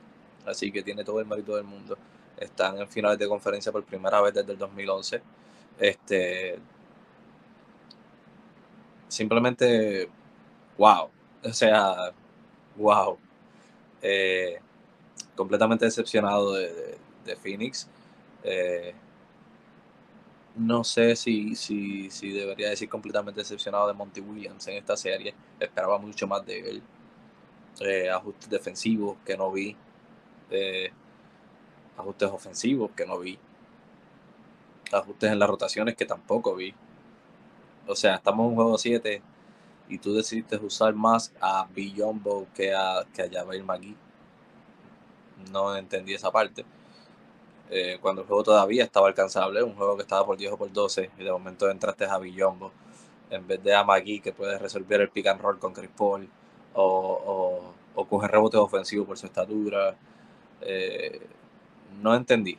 [0.48, 1.96] así que tiene todo el mérito del mundo.
[2.36, 5.22] Están en finales de conferencia por primera vez desde el 2011.
[5.78, 6.58] Este,
[9.08, 10.08] simplemente,
[10.76, 11.10] wow.
[11.44, 12.12] O sea,
[12.76, 13.18] wow.
[14.02, 14.58] Eh,
[15.34, 16.98] completamente decepcionado de,
[17.42, 17.86] Phoenix.
[18.42, 18.94] Eh,
[20.56, 25.34] no sé si, si, si, debería decir completamente decepcionado de Monty Williams en esta serie.
[25.60, 26.82] Esperaba mucho más de él.
[27.80, 29.76] Eh, ajustes defensivos que no vi
[31.96, 33.38] ajustes ofensivos que no vi,
[34.92, 36.74] ajustes en las rotaciones que tampoco vi.
[37.86, 39.22] O sea, estamos en un juego 7
[39.88, 43.96] y tú decidiste usar más a Billombo que a, que a Javier Magui.
[45.52, 46.64] No entendí esa parte.
[47.70, 50.72] Eh, cuando el juego todavía estaba alcanzable, un juego que estaba por 10 o por
[50.72, 52.72] 12, y de momento entraste a Billombo
[53.30, 56.28] en vez de a Magui que puede resolver el pick and roll con Chris Paul
[56.74, 59.96] o, o, o coger rebotes ofensivos por su estatura
[60.62, 61.20] eh,
[62.00, 62.58] no entendí.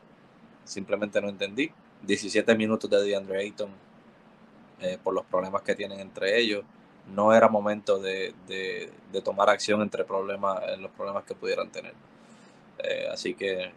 [0.64, 1.72] Simplemente no entendí.
[2.04, 3.70] 17 minutos de DeAndre Ayton
[4.82, 6.64] eh, por los problemas que tienen entre ellos.
[7.14, 8.34] No era momento de,
[9.24, 11.94] tomar acción entre problemas, los problemas que pudieran tener.
[12.78, 13.72] Eh, así que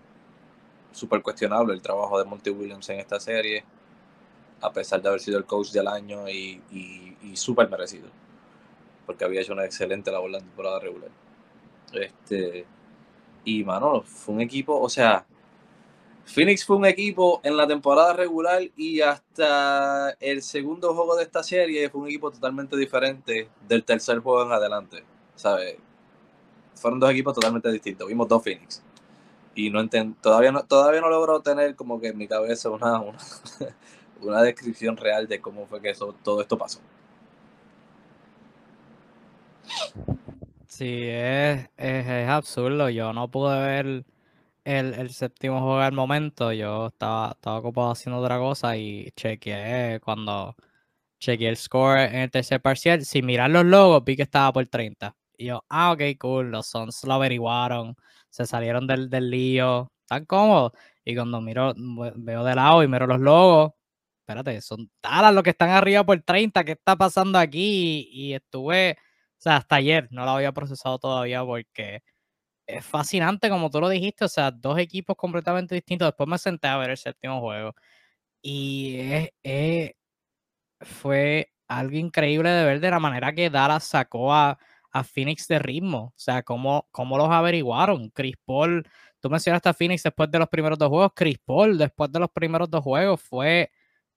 [0.93, 3.65] súper cuestionable el trabajo de Monty Williams en esta serie,
[4.61, 8.09] a pesar de haber sido el coach del año y, y, súper merecido,
[9.07, 11.11] porque había hecho una excelente labor la temporada regular.
[11.93, 12.67] Este,
[13.44, 15.26] y, mano, fue un equipo, o sea,
[16.24, 21.42] Phoenix fue un equipo en la temporada regular y hasta el segundo juego de esta
[21.42, 25.05] serie fue un equipo totalmente diferente del tercer juego en adelante.
[25.35, 25.76] ¿Sabes?
[26.74, 28.09] Fueron dos equipos totalmente distintos.
[28.09, 28.83] Vimos dos Phoenix.
[29.55, 29.87] Y no
[30.20, 33.18] todavía no, todavía no logro tener como que en mi cabeza una, una,
[34.22, 36.81] una descripción real de cómo fue que eso, todo esto pasó.
[40.83, 42.90] Sí, es, es, absurdo.
[42.90, 44.05] Yo no pude ver
[44.64, 46.53] el, séptimo juego al momento.
[46.53, 50.57] Yo estaba, estaba ocupado haciendo otra cosa y chequeé cuando
[51.21, 53.05] chequeé el score en el tercer parcial.
[53.05, 55.14] Sin mirar los logos, vi que estaba por 30.
[55.37, 56.51] Y yo, ah, ok, cool.
[56.51, 57.95] Los Suns lo averiguaron.
[58.31, 59.92] Se salieron del, del lío.
[60.07, 60.73] Tan cómodos.
[61.05, 61.75] Y cuando miro,
[62.16, 63.73] veo de lado y miro los logos,
[64.21, 68.09] espérate, son talas los que están arriba por 30, ¿qué está pasando aquí?
[68.12, 68.99] Y, estuve,
[69.42, 72.02] sea, hasta ayer no lo había procesado todavía porque
[72.66, 76.09] es fascinante, como tú lo dijiste, o sea, dos equipos completamente distintos.
[76.09, 77.74] Después me senté a ver el séptimo juego
[78.42, 79.31] y
[80.81, 84.59] fue algo increíble de ver de la manera que Dallas sacó a,
[84.90, 88.11] a Phoenix de ritmo, o sea, cómo, cómo los averiguaron.
[88.11, 88.87] Chris Paul,
[89.20, 92.31] tú mencionaste a Phoenix después de los primeros dos juegos, Chris Paul después de los
[92.31, 93.70] primeros dos juegos fue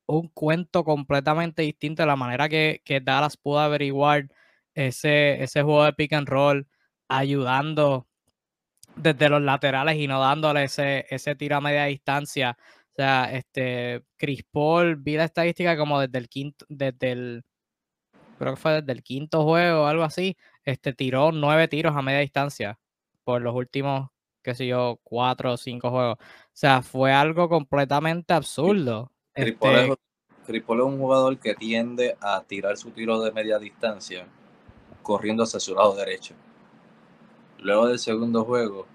[0.07, 4.29] un cuento completamente distinto de la manera que, que Dallas pudo averiguar
[4.75, 6.67] ese, ese juego de pick and roll,
[7.07, 8.07] ayudando
[8.95, 12.57] desde los laterales y no dándole ese, ese tiro a media distancia.
[12.91, 17.43] O sea, este Chris Paul vi la estadística como desde el quinto, desde el
[18.38, 22.01] creo que fue desde el quinto juego o algo así, este tiró nueve tiros a
[22.01, 22.77] media distancia
[23.23, 24.09] por los últimos,
[24.43, 26.17] qué sé yo, cuatro o cinco juegos.
[26.19, 29.11] O sea, fue algo completamente absurdo.
[29.33, 34.27] Chris este Paul es un jugador que tiende a tirar su tiro de media distancia
[35.06, 36.34] corriendo hacia su lado derecho.
[37.60, 38.88] Luego del segundo juego,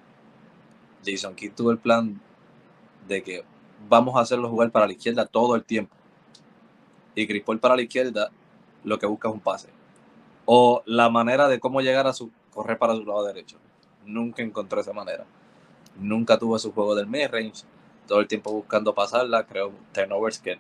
[1.07, 2.21] Jason Kidd tuvo el plan
[3.07, 3.45] de que
[3.89, 5.95] vamos a hacerlo jugar para la izquierda todo el tiempo.
[7.15, 8.31] Y Chris para la izquierda
[8.83, 9.69] lo que busca es un pase.
[10.47, 13.57] O la manera de cómo llegar a su correr para su lado derecho.
[14.05, 15.25] Nunca encontró esa manera.
[15.97, 17.65] Nunca tuvo su juego del mid-range
[18.09, 19.47] todo el tiempo buscando pasarla.
[19.47, 20.59] Creo turnovers que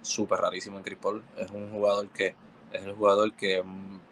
[0.00, 0.98] súper rarísimo en Chris.
[1.36, 2.34] Es un jugador que
[2.72, 4.11] es el jugador que mm,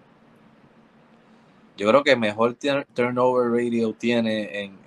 [1.81, 2.59] yo creo que mejor
[2.93, 4.79] turnover radio tiene en,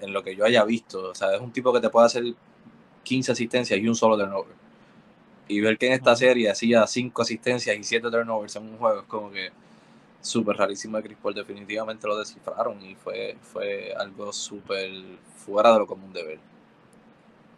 [0.00, 1.10] en, lo que yo haya visto.
[1.10, 2.24] O sea, es un tipo que te puede hacer
[3.04, 4.52] 15 asistencias y un solo turnover.
[5.46, 9.00] Y ver que en esta serie hacía 5 asistencias y 7 turnovers en un juego
[9.02, 9.52] es como que
[10.20, 11.34] súper rarísimo de Chris Paul.
[11.34, 14.90] Definitivamente lo descifraron y fue, fue algo súper
[15.36, 16.38] fuera de lo común de ver.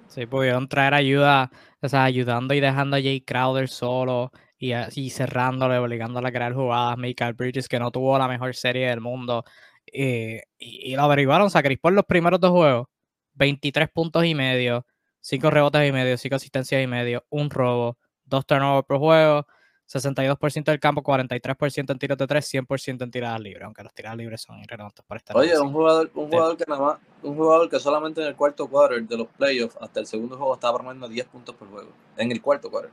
[0.09, 5.09] Sí, pudieron traer ayuda, o sea, ayudando y dejando a Jay Crowder solo y, así
[5.09, 6.99] cerrándole, obligándole a crear jugadas.
[6.99, 9.43] Michael Bridges, que no tuvo la mejor serie del mundo.
[9.87, 12.87] Eh, y, lo averiguaron, o sea, Chris Paul los primeros dos juegos,
[13.35, 14.87] 23 puntos y medio,
[15.23, 19.47] 5 rebotes y medio, 5 asistencias y medio, un robo, dos turnovers por juego,
[19.87, 24.19] 62% del campo, 43% en tiros de 3, 100% en tiradas libres, aunque los tiradas
[24.19, 27.69] libres son irrelevantes para esta Oye, un jugador, un jugador que nada más, un jugador
[27.71, 31.09] que solamente en el cuarto quarter de los playoffs hasta el segundo juego estaba promediando
[31.09, 31.91] 10 puntos por juego.
[32.19, 32.91] En el cuarto quarter.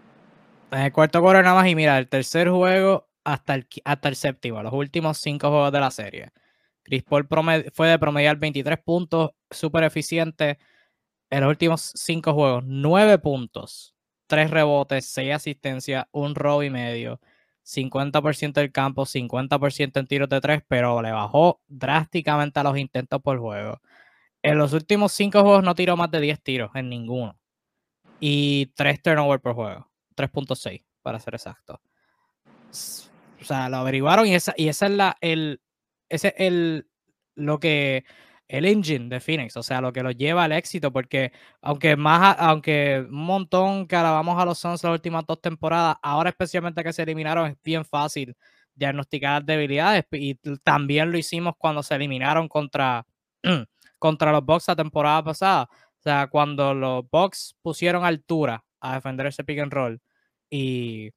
[0.71, 4.15] En el cuarto quarter nada más, y mira, el tercer juego hasta el, hasta el
[4.15, 6.31] séptimo, los últimos 5 juegos de la serie.
[6.83, 7.27] Chris Paul
[7.73, 10.57] fue de promediar 23 puntos, súper eficiente.
[11.29, 13.95] En los últimos 5 juegos, 9 puntos,
[14.27, 17.19] 3 rebotes, 6 asistencias, un robo y medio,
[17.63, 23.21] 50% del campo, 50% en tiros de 3, pero le bajó drásticamente a los intentos
[23.21, 23.81] por juego.
[24.41, 27.37] En los últimos 5 juegos no tiró más de 10 tiros, en ninguno.
[28.19, 31.79] Y 3 turnovers por juego, 3.6 para ser exacto.
[33.39, 35.61] O sea, lo averiguaron y esa, y esa es la, el,
[36.09, 36.87] ese es el,
[37.35, 38.03] lo que
[38.47, 42.37] el engine de Phoenix, o sea, lo que lo lleva al éxito, porque aunque más,
[42.39, 46.93] aunque un montón que alabamos a los Suns las últimas dos temporadas, ahora especialmente que
[46.93, 48.35] se eliminaron es bien fácil
[48.73, 53.05] diagnosticar debilidades y también lo hicimos cuando se eliminaron contra,
[53.99, 59.27] contra los Bucks la temporada pasada, o sea, cuando los Bucks pusieron altura a defender
[59.27, 60.01] ese pick and roll
[60.49, 61.11] y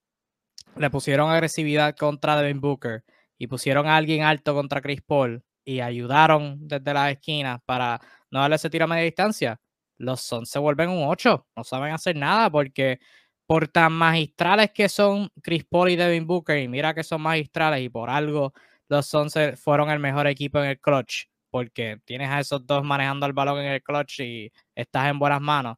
[0.77, 3.05] le pusieron agresividad contra Devin Booker
[3.39, 8.41] y pusieron a alguien alto contra Chris Paul y ayudaron desde la esquina para no
[8.41, 9.61] darle ese tiro a media distancia,
[9.99, 12.99] los Suns se vuelven un 8, no saben hacer nada porque
[13.47, 17.83] por tan magistrales que son Chris Paul y Devin Booker, y mira que son magistrales
[17.83, 18.53] y por algo
[18.89, 23.27] los Suns fueron el mejor equipo en el clutch, porque tienes a esos dos manejando
[23.27, 25.77] el balón en el clutch y estás en buenas manos.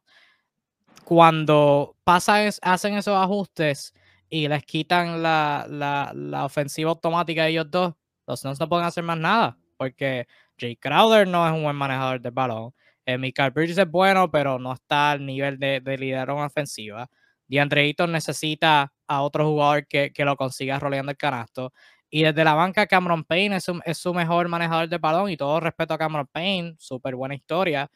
[1.03, 3.93] Cuando pasan, hacen esos ajustes
[4.29, 7.93] y les quitan la, la, ofensiva automática de ellos dos,
[8.25, 10.27] los Suns no pueden hacer más nada porque
[10.57, 12.73] Jay Crowder no es un buen manejador del balón.
[13.05, 17.09] Eh, Michael Bridges es bueno, pero no está al nivel de, de liderar ofensiva.
[17.47, 21.73] DeAndre Ayton necesita a otro jugador que, que lo consiga roleando el canasto.
[22.09, 25.37] Y desde la banca, Cameron Payne es su, es su mejor manejador de balón y
[25.37, 27.89] todo respeto a Cameron Payne, súper buena historia.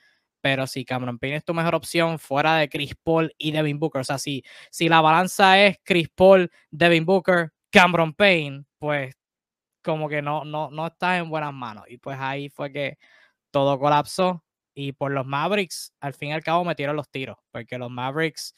[0.47, 3.99] Pero si Cameron Payne es tu mejor opción fuera de Chris Paul y Devin Booker,
[3.99, 9.13] o sea, si, si la balanza es Chris Paul, Devin Booker, Cameron Payne, pues
[9.83, 11.83] como que no, no, no estás en buenas manos.
[11.89, 12.97] Y pues ahí fue que
[13.51, 14.41] todo colapsó.
[14.73, 18.53] Y por los Mavericks, al fin y al cabo metieron los tiros, porque los Mavericks,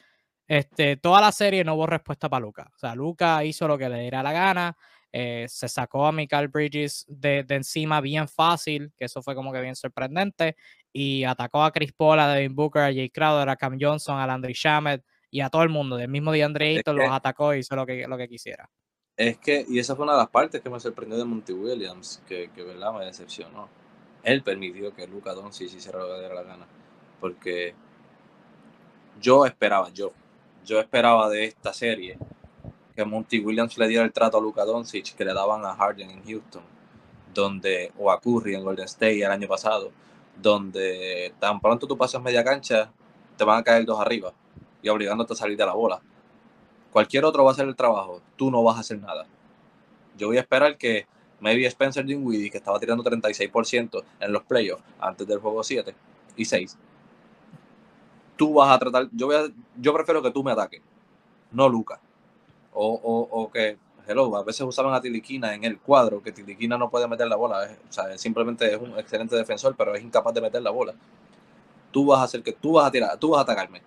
[0.48, 2.70] este, toda la serie no hubo respuesta para Luca.
[2.76, 4.78] O sea, Luca hizo lo que le diera la gana,
[5.12, 9.52] eh, se sacó a Michael Bridges de, de, encima bien fácil, que eso fue como
[9.52, 10.56] que bien sorprendente,
[10.92, 14.28] y atacó a Chris Paul, a Devin Booker, a Jay Crowder, a Cam Johnson, a
[14.28, 15.98] Landry Shamet y a todo el mundo.
[15.98, 18.70] Del mismo DeAndre Ayton los atacó y hizo lo que, lo que quisiera.
[19.16, 22.24] Es que, y esa fue una de las partes que me sorprendió de Monty Williams,
[22.28, 23.70] que, que verdad me decepcionó
[24.24, 26.68] él permitió que Luca Doncic hiciera lo que diera la gana.
[27.20, 27.74] Porque
[29.20, 30.12] yo esperaba, yo,
[30.66, 32.18] yo esperaba de esta serie
[33.00, 36.10] que Monty Williams le diera el trato a Luca Doncic que le daban a Harden
[36.10, 36.62] en Houston,
[37.34, 39.90] donde, o a Curry en Golden State el año pasado,
[40.36, 42.92] donde tan pronto tú pasas media cancha,
[43.38, 44.34] te van a caer dos arriba
[44.82, 46.02] y obligándote a salir de la bola.
[46.92, 49.26] Cualquier otro va a hacer el trabajo, tú no vas a hacer nada.
[50.18, 51.08] Yo voy a esperar que
[51.40, 55.96] maybe Spencer Dinwiddie, que estaba tirando 36% en los playoffs antes del juego 7
[56.36, 56.78] y 6.
[58.36, 59.46] Tú vas a tratar, yo, voy a,
[59.78, 60.82] yo prefiero que tú me ataques,
[61.54, 62.02] no Luca.
[62.74, 66.78] O, o, o, que, hello, a veces usaban a Tiliquina en el cuadro, que Tiliquina
[66.78, 67.70] no puede meter la bola.
[67.90, 70.94] o sea, simplemente es un excelente defensor, pero es incapaz de meter la bola.
[71.92, 73.82] Tú vas a hacer que tú vas a tirar, tú vas a atacarme.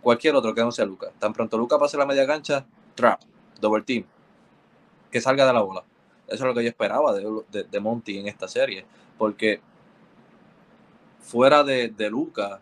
[0.00, 1.10] Cualquier otro que no sea Luca.
[1.18, 2.64] Tan pronto Luca pase la media cancha,
[2.94, 3.20] trap,
[3.60, 4.04] double team.
[5.10, 5.84] Que salga de la bola
[6.32, 8.84] eso es lo que yo esperaba de, de, Monty en esta serie.
[9.18, 9.60] Porque
[11.20, 12.60] fuera de, de Luca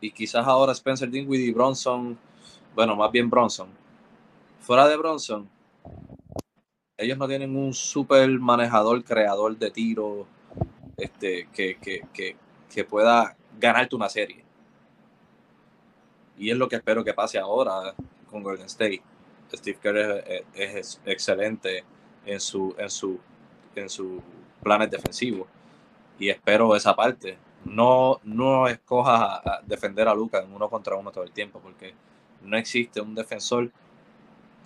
[0.00, 2.18] y quizás ahora Spencer Dinwiddie y Bronson,
[2.74, 3.68] bueno, más bien Bronson,
[4.60, 5.48] fuera de Bronson,
[6.96, 10.26] ellos no tienen un super manejador, creador de tiro
[10.96, 12.36] este, que, que, que,
[12.72, 14.44] que pueda ganarte una serie.
[16.38, 17.94] Y es lo que espero que pase ahora
[18.30, 19.02] con Golden State.
[19.52, 21.84] Steve Kerr es, excelente
[22.24, 23.18] en su, en su,
[23.74, 24.22] en su
[24.62, 25.48] planes defensivos.
[26.18, 27.36] Y espero esa parte.
[27.64, 31.94] No, no escojas defender a Luca en uno contra uno todo el tiempo, porque
[32.42, 33.70] no existe un defensor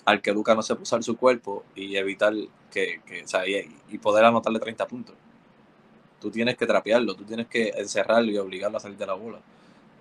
[0.05, 2.34] al que Luca no se usar su cuerpo y evitar
[2.70, 5.16] que, que o sea, y, poder anotarle 30 puntos.
[6.20, 9.38] Tú tienes que trapearlo, tú tienes que encerrarlo y obligarlo a salir de la bola.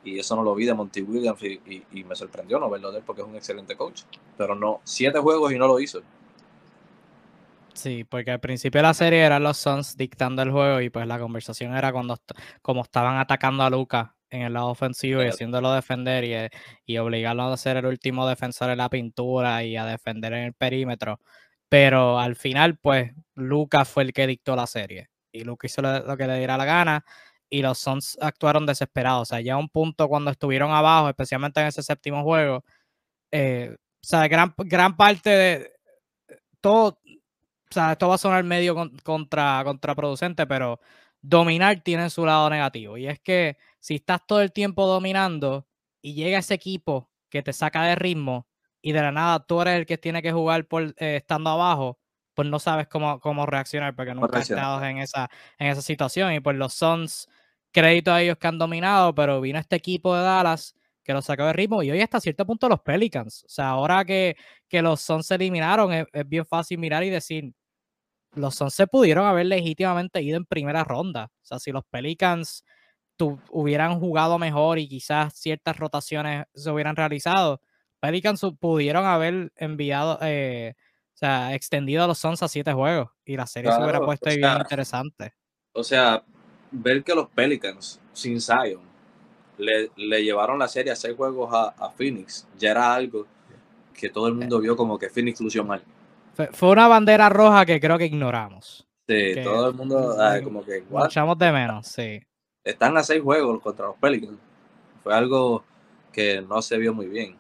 [0.04, 3.00] Y eso no lo vi de Monty Williams y, y me sorprendió no verlo de
[3.00, 4.02] él porque es un excelente coach.
[4.38, 6.02] Pero no, siete juegos y no lo hizo.
[7.74, 11.08] Sí, porque al principio de la serie eran los Suns dictando el juego y pues
[11.08, 12.18] la conversación era cuando
[12.62, 16.50] como estaban atacando a Luca en el lado ofensivo y haciéndolo defender y, eh,
[16.86, 20.54] y, obligarlo a ser el último defensor en la pintura y a defender en el
[20.54, 21.20] perímetro.
[21.70, 25.10] Pero al final, pues, Luca fue el que dictó la serie.
[25.32, 27.06] Y Luca hizo lo, que le diera la gana
[27.50, 29.24] y los Suns actuaron desesperados.
[29.24, 32.64] O sea, ya a un punto cuando estuvieron abajo, especialmente en ese séptimo juego,
[33.32, 33.78] eh, o
[34.08, 35.72] sea, gran, gran parte de
[36.62, 40.80] todo, o sea, esto va a sonar medio contra, contraproducente, pero
[41.22, 42.98] dominar tiene su lado negativo.
[42.98, 45.68] Y es que si estás todo el tiempo dominando
[46.02, 48.48] y llega ese equipo que te saca de ritmo
[48.82, 52.00] y de la nada tú eres el que tiene que jugar por eh, estando abajo,
[52.34, 55.30] pues no sabes cómo, cómo reaccionar porque nunca has estado en esa,
[55.60, 56.32] en esa situación.
[56.32, 57.28] Y pues los Suns,
[57.74, 61.44] crédito a ellos que han dominado, pero vino este equipo de Dallas que lo sacó
[61.44, 63.44] de ritmo y hoy hasta cierto punto los Pelicans.
[63.44, 64.38] O sea, ahora que,
[64.70, 67.54] que los Suns se eliminaron, es, bien fácil mirar y decir,
[68.32, 71.26] los Suns se pudieron haber legítimamente ido en primera ronda.
[71.26, 72.64] O sea, si los Pelicans
[73.52, 77.62] hubieran jugado mejor y quizás ciertas rotaciones se hubieran realizado,
[78.00, 80.74] Pelicans pudieron haber enviado, eh,
[81.14, 84.30] o sea, extendido a los Suns a siete juegos y la serie se hubiera puesto
[84.30, 85.34] bien interesante.
[85.74, 86.24] O sea,
[86.72, 88.82] ver que los Pelicans sin Zion
[89.58, 89.90] le,
[90.24, 93.26] llevaron la serie a seis juegos a, a, Phoenix ya era algo
[93.94, 95.84] que todo el mundo vio como que Phoenix lució mal.
[96.52, 98.88] Fue una bandera roja que creo que ignoramos.
[99.08, 100.84] Sí, todo el mundo como que...
[101.06, 102.20] echamos de menos, sí.
[102.64, 104.40] Están a seis juegos contra los Pelicans.
[105.04, 105.64] Fue algo
[106.14, 107.36] que no se vio muy bien.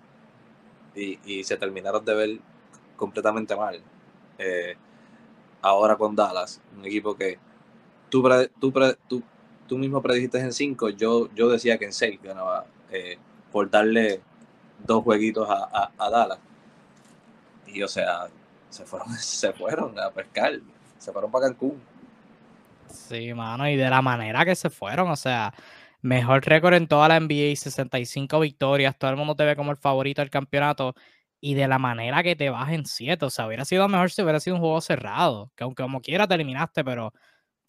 [0.95, 2.39] Y, se terminaron de ver
[2.97, 3.81] completamente mal.
[4.37, 4.75] Eh,
[5.61, 7.39] ahora con Dallas, un equipo que
[8.09, 8.21] tú,
[8.59, 8.73] tú,
[9.07, 9.23] tú,
[9.67, 13.17] tú mismo predijiste en cinco, yo, yo decía que en seis ganaba eh,
[13.51, 14.21] por darle
[14.85, 16.39] dos jueguitos a, a Dallas.
[17.65, 18.29] Y o sea,
[18.69, 20.59] se fueron, se fueron a pescar,
[20.97, 21.92] se fueron para Cancún.
[22.95, 25.51] Sí, mano, y de la manera que se fueron, o sea,
[26.01, 29.77] mejor récord en toda la NBA, 65 victorias, todo el mundo te ve como el
[29.77, 30.93] favorito del campeonato
[31.41, 34.21] y de la manera que te vas en 7, o sea, hubiera sido mejor si
[34.21, 37.13] hubiera sido un juego cerrado, que aunque como quiera te eliminaste, pero, o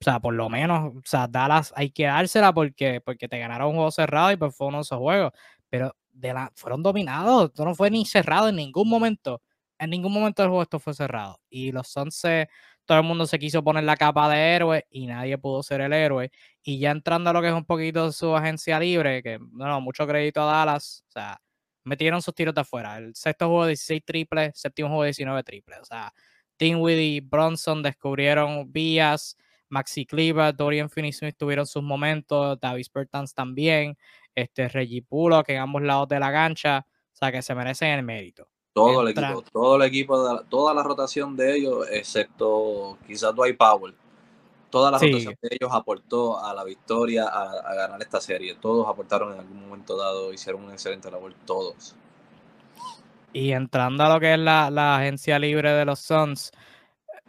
[0.05, 3.75] sea, por lo menos, o sea, Dallas hay que dársela porque, porque te ganaron un
[3.77, 5.33] juego cerrado y pues fue uno de esos juegos,
[5.71, 9.43] pero de la, fueron dominados, esto no fue ni cerrado en ningún momento,
[9.79, 12.49] en ningún momento del juego esto fue cerrado, y los 11
[12.87, 15.93] todo el mundo se quiso poner la capa de héroe y nadie pudo ser el
[15.93, 16.31] héroe.
[16.63, 20.07] Y ya entrando a lo que es un poquito su agencia libre, que no, mucho
[20.07, 21.41] crédito a Dallas, o sea,
[21.85, 22.99] metieron sus tiros de afuera.
[22.99, 25.79] El sexto juego 16 triples, séptimo juego 19 triples.
[25.81, 26.13] O sea,
[26.59, 29.37] Dinwiddie y Bronson descubrieron vías,
[29.69, 33.97] Maxi Cleaver, Dorian Finney-Smith tuvieron sus momentos, Davis Bertans también,
[34.35, 37.91] este Reggie Pulo, que en ambos lados de la cancha, o sea, que se merecen
[37.91, 38.49] el mérito.
[38.75, 43.95] Todo el equipo, todo el equipo, toda la rotación de ellos, excepto quizás Dwight Powell.
[44.69, 48.57] Toda la rotación de ellos aportó a la victoria, a, ganar esta serie.
[48.57, 51.95] Todos aportaron en algún momento dado, hicieron un excelente labor, todos.
[53.33, 56.51] Y entrando a lo que es la, la agencia libre de los Suns,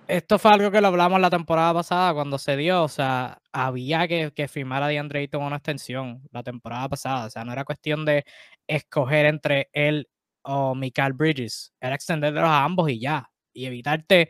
[0.07, 4.07] esto fue algo que lo hablamos la temporada pasada cuando se dio, o sea, había
[4.07, 7.65] que, que firmar a DeAndre Ayton una extensión la temporada pasada, o sea, no era
[7.65, 8.25] cuestión de
[8.67, 10.07] escoger entre él
[10.45, 11.73] o Michael Bridges.
[11.79, 13.29] Era extenderlos a ambos y ya.
[13.53, 14.29] Y evitarte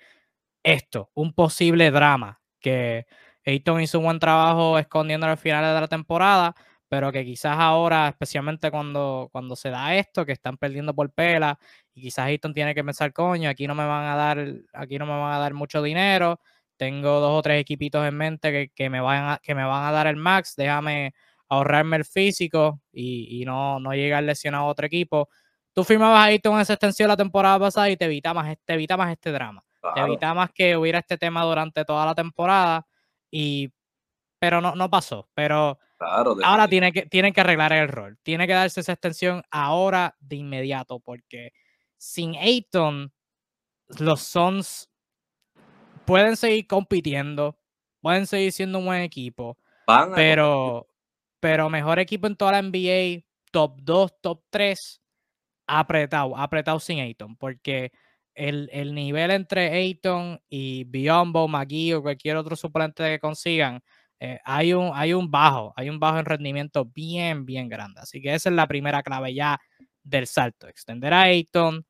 [0.64, 2.42] esto, un posible drama.
[2.60, 3.06] Que
[3.46, 6.56] Ayton hizo un buen trabajo escondiendo al final de la temporada,
[6.88, 11.60] pero que quizás ahora, especialmente cuando, cuando se da esto, que están perdiendo por pela,
[11.94, 15.06] y quizás Ayton tiene que pensar, coño, aquí no me van a dar, aquí no
[15.06, 16.40] me van a dar mucho dinero.
[16.78, 19.86] Tengo dos o tres equipitos en mente que, que me, van a, que me van
[19.86, 20.56] a dar el max.
[20.58, 21.14] Déjame
[21.50, 25.30] ahorrarme el físico y, y no, no llegar lesionado a otro equipo
[25.76, 28.98] tú firmabas ahí con esa extensión la temporada pasada y te evita más, te evita
[28.98, 29.62] más este drama.
[29.94, 32.88] Te evita más que hubiera este tema durante toda la temporada.
[33.30, 33.72] Y,
[34.40, 35.30] pero no, no pasó.
[35.36, 38.18] Pero ahora tiene que, tienen que arreglar el rol.
[38.24, 41.00] Tiene que darse esa extensión ahora de inmediato.
[41.02, 41.52] Porque
[41.98, 43.14] sin Ayton,
[44.00, 44.90] los Suns
[46.06, 47.60] pueden seguir compitiendo.
[48.02, 49.58] Pueden seguir siendo un buen equipo.
[50.16, 50.88] pero,
[51.40, 55.02] pero mejor equipo en toda la NBA, top 2, top 3
[55.68, 57.92] apretado, apretado sin Ayton, porque
[58.34, 63.82] el, el nivel entre Ayton y Biombo, McGee o cualquier otro suplente que consigan,
[64.20, 68.02] eh, hay, un, hay un bajo, hay un bajo en rendimiento bien, bien grande.
[68.02, 69.60] Así que esa es la primera clave ya
[70.04, 71.86] del salto, extender a Ayton.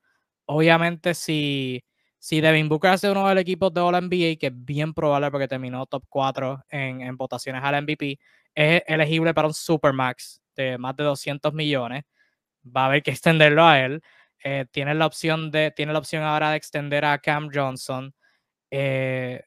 [0.46, 1.82] Obviamente, si,
[2.18, 5.86] si Devin Booker uno del equipo de All NBA, que es bien probable porque terminó
[5.86, 8.18] top 4 en, en votaciones al MVP,
[8.54, 12.04] es elegible para un Supermax de más de 200 millones
[12.74, 14.02] va a haber que extenderlo a él.
[14.44, 18.14] Eh, tiene, la opción de, tiene la opción ahora de extender a Cam Johnson.
[18.70, 19.42] Eh,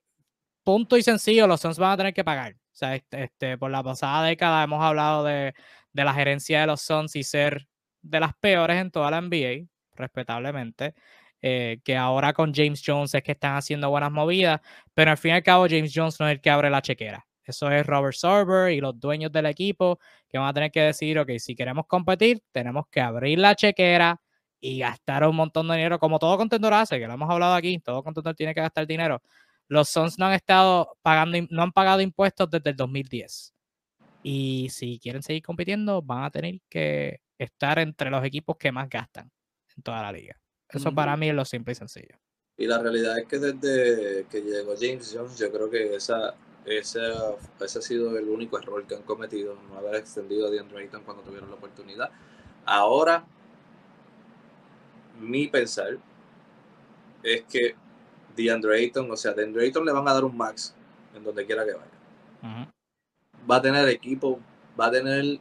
[0.64, 2.54] punto y sencillo, los Suns van a tener que pagar.
[2.54, 5.54] O sea, este, este por la pasada década hemos hablado de,
[5.94, 7.68] de, la gerencia de los Suns y ser
[8.02, 10.96] de las peores en toda la NBA, respetablemente.
[11.42, 14.60] Eh, que ahora con James Jones es que están haciendo buenas movidas,
[14.94, 17.26] pero al fin y al cabo James Jones no es el que abre la chequera.
[17.50, 21.18] Eso es Robert Sorber y los dueños del equipo que van a tener que decir,
[21.18, 24.22] ok, si queremos competir, tenemos que abrir la chequera
[24.62, 27.80] y gastar un montón de dinero, como todo contendor hace, que lo hemos hablado aquí,
[27.80, 29.22] todo contendor tiene que gastar dinero.
[29.68, 33.54] Los Suns no han estado pagando, no han pagado impuestos desde el 2010.
[34.22, 38.88] Y si quieren seguir compitiendo, van a tener que estar entre los equipos que más
[38.90, 39.32] gastan
[39.76, 40.36] en toda la liga.
[40.70, 42.16] Eso para mí es lo simple y sencillo.
[42.58, 46.36] Y la realidad es que desde que llegó James Jones, yo creo que esa
[46.66, 51.04] ese, ha sido el único error que han cometido, no haber extendido a DeAndre Ayton
[51.04, 52.10] cuando tuvieron la oportunidad.
[52.66, 53.26] Ahora,
[55.20, 55.98] mi pensar
[57.24, 57.76] es que
[58.36, 60.76] DeAndre Ayton, o sea, DeAndre Ayton le van a dar un max
[61.16, 62.72] en donde quiera que vaya.
[63.50, 64.40] Va a tener equipo,
[64.80, 65.40] va a tener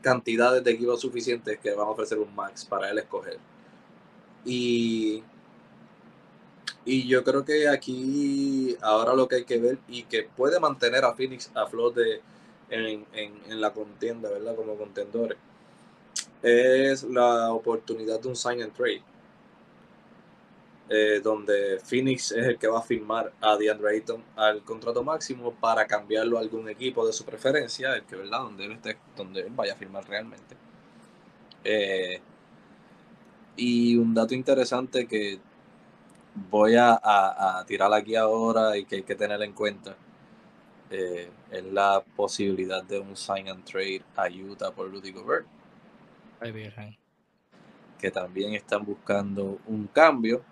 [0.00, 3.38] cantidades de equipos suficientes que van a ofrecer un max para él escoger.
[4.44, 5.24] Y
[6.88, 11.04] y yo creo que aquí ahora lo que hay que ver y que puede mantener
[11.04, 12.22] a Phoenix a flote
[12.70, 14.56] en, en, la contienda, ¿verdad?
[14.56, 15.36] Como contendores,
[16.42, 19.02] es la oportunidad de un sign and trade.
[20.88, 25.52] Eh, donde Phoenix es el que va a firmar a DeAndre Ayton al contrato máximo
[25.52, 29.40] para cambiarlo a algún equipo de su preferencia, el que verdad donde él esté, donde
[29.42, 30.56] él vaya a firmar realmente.
[31.64, 32.18] Eh,
[33.56, 35.38] y un dato interesante que
[36.50, 39.96] voy a, tirar aquí ahora y que hay que tener en cuenta
[40.90, 45.46] eh, es la posibilidad de un sign and trade a Utah por Rudy Gobert.
[47.98, 50.42] Que también están buscando un cambio.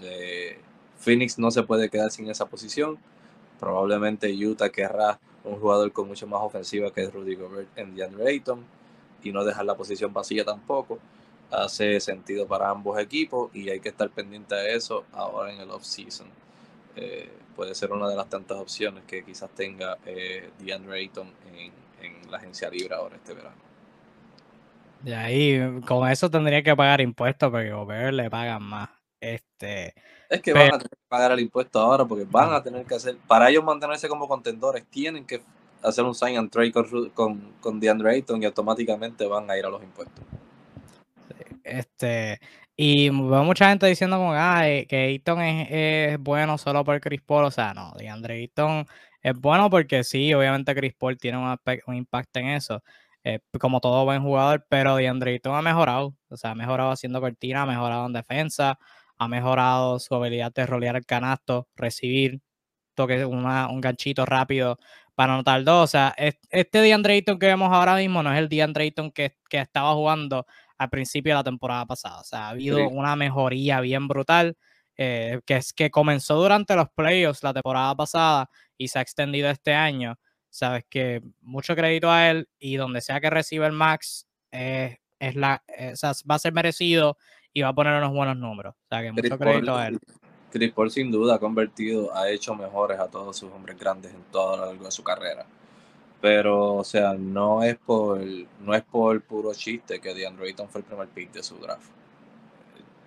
[0.00, 0.58] Eh,
[0.96, 2.98] Phoenix no se puede quedar sin esa posición.
[3.58, 8.64] Probablemente Utah querrá un jugador con mucho más ofensiva que Rudy Gobert en DeAndre Ayton
[9.22, 10.98] y no dejar la posición vacía tampoco.
[11.50, 15.70] Hace sentido para ambos equipos y hay que estar pendiente de eso ahora en el
[15.70, 16.26] off-season.
[16.96, 21.72] Eh, puede ser una de las tantas opciones que quizás tenga eh, DeAndre Ayton en,
[22.04, 23.56] en la agencia libre ahora este verano.
[25.04, 28.90] Y ahí, con eso tendría que pagar impuestos porque Gobert le pagan más.
[29.20, 29.94] Este,
[30.28, 32.94] es que van a tener que pagar el impuesto ahora porque van a tener que
[32.94, 35.40] hacer, para ellos mantenerse como contendores, tienen que
[35.82, 39.64] hacer un sign and trade con, con, con DeAndre Ayton y automáticamente van a ir
[39.64, 40.24] a los impuestos.
[41.68, 42.38] Este,
[42.76, 47.20] y veo mucha gente diciendo como ah, que Ayton es, es, bueno solo por Chris
[47.22, 47.44] Paul.
[47.46, 48.86] O sea, no, DeAndre Ayton
[49.22, 51.56] es bueno porque sí, obviamente Chris Paul tiene un,
[51.86, 52.82] un impacto en eso.
[53.24, 56.14] Eh, como todo buen jugador, pero DeAndre Ayton ha mejorado.
[56.28, 58.78] O sea, ha mejorado haciendo cortina, ha mejorado en defensa,
[59.18, 62.40] ha mejorado su habilidad de rolear el canasto, recibir
[62.94, 64.78] toque, una, un ganchito rápido
[65.14, 65.84] para anotar dos.
[65.84, 69.36] O sea, este DeAndre Ayton que vemos ahora mismo no es el DeAndre Ayton que,
[69.50, 70.46] que estaba jugando
[70.78, 72.20] al principio de la temporada pasada.
[72.20, 74.56] O sea, ha habido una mejoría bien brutal.
[75.00, 79.48] Eh, que, es, que comenzó durante los playoffs la temporada pasada y se ha extendido
[79.48, 80.18] este año.
[80.50, 85.36] Sabes que mucho crédito a él y donde sea que reciba el max eh, es
[85.36, 87.16] la, eh, o sea, va a ser merecido
[87.52, 88.74] y va a poner unos buenos números.
[88.74, 89.98] O sea, que mucho Chris crédito Paul, a él.
[90.50, 94.22] Chris Paul sin duda ha convertido, ha hecho mejores a todos sus hombres grandes en
[94.32, 95.46] todo lo largo de su carrera.
[96.20, 98.20] Pero, o sea, no es por,
[98.60, 101.90] no es por puro chiste que DeAndre Ayton fue el primer pick de su draft.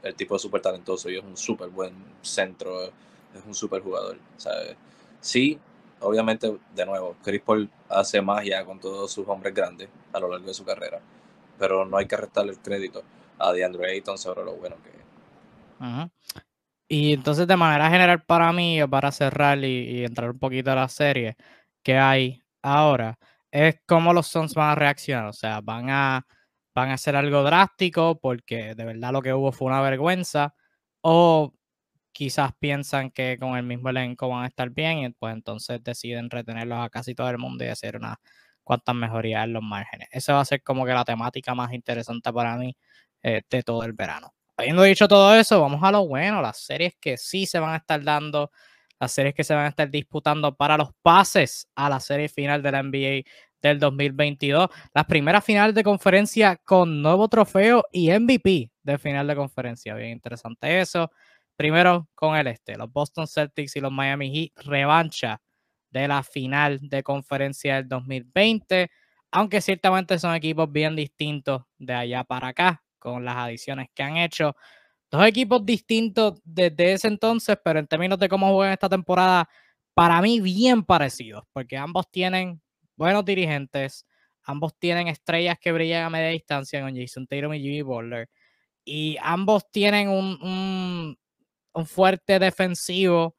[0.03, 4.17] El, tipo es súper talentoso y es un súper buen centro, es un súper jugador.
[5.19, 5.59] Sí,
[5.99, 10.47] obviamente, de nuevo, Chris Paul hace magia con todos sus hombres grandes a lo largo
[10.47, 10.99] de su carrera,
[11.59, 13.03] pero no hay que restarle el crédito
[13.37, 15.01] a DeAndre Ayton sobre lo bueno que es.
[16.87, 20.89] Y entonces, de manera general, para mí, para cerrar y, entrar un poquito a la
[20.89, 21.37] serie
[21.83, 23.17] que hay ahora,
[23.51, 25.25] es cómo los Suns van a reaccionar.
[25.27, 26.25] O sea, van a,
[26.75, 30.55] van a hacer algo drástico porque de verdad lo que hubo fue una vergüenza.
[31.01, 31.53] O
[32.13, 36.29] quizás piensan que con el mismo elenco van a estar bien y pues entonces deciden
[36.29, 38.17] retenerlos a casi todo el mundo y hacer unas
[38.63, 40.07] cuantas mejorías en los márgenes.
[40.11, 42.75] Esa va a ser como que la temática más interesante para mí
[43.23, 44.33] eh, de todo el verano.
[44.57, 47.77] Habiendo dicho todo eso, vamos a lo bueno, las series que sí se van a
[47.77, 48.51] estar dando,
[49.01, 52.61] las series que se van a estar disputando para los pases a la serie final
[52.61, 53.23] de la NBA
[53.59, 54.69] del 2022.
[54.93, 59.95] Las primeras finales de conferencia con nuevo trofeo y MVP de final de conferencia.
[59.95, 61.09] Bien interesante eso.
[61.55, 65.41] Primero con el este, los Boston Celtics y los Miami Heat, revancha
[65.89, 68.91] de la final de conferencia del 2020,
[69.31, 74.17] aunque ciertamente son equipos bien distintos de allá para acá, con las adiciones que han
[74.17, 74.55] hecho.
[75.11, 79.49] Dos equipos distintos desde ese entonces, pero en términos de cómo juegan esta temporada,
[79.93, 82.61] para mí bien parecidos, porque ambos tienen
[82.95, 84.05] buenos dirigentes,
[84.43, 88.29] ambos tienen estrellas que brillan a media distancia con Jason Tatum y Jimmy Butler,
[88.85, 91.17] y ambos tienen un,
[91.73, 93.35] un fuerte defensivo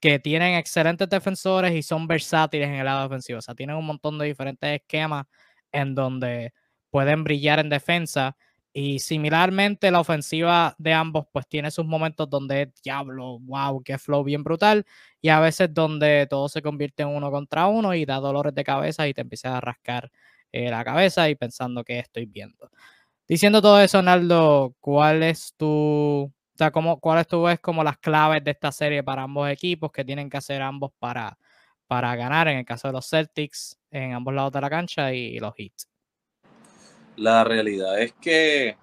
[0.00, 3.38] que tienen excelentes defensores y son versátiles en el lado defensivo.
[3.38, 5.26] O sea, tienen un montón de diferentes esquemas
[5.72, 6.52] en donde
[6.90, 8.36] pueden brillar en defensa.
[8.78, 13.96] Y similarmente, la ofensiva de ambos, pues tiene sus momentos donde es diablo, wow, qué
[13.96, 14.84] flow bien brutal.
[15.22, 18.64] Y a veces donde todo se convierte en uno contra uno y da dolores de
[18.64, 20.10] cabeza y te empiezas a rascar
[20.52, 22.70] eh, la cabeza y pensando que estoy viendo.
[23.28, 27.96] Diciendo todo eso, Naldo, ¿cuál es tu o sea, ¿cómo, ¿cuáles tú ves como las
[27.98, 31.38] claves de esta serie para ambos equipos que tienen que hacer ambos para,
[31.86, 32.48] para ganar?
[32.48, 35.95] En el caso de los Celtics, en ambos lados de la cancha y los Heat.
[37.16, 38.76] La realidad es que,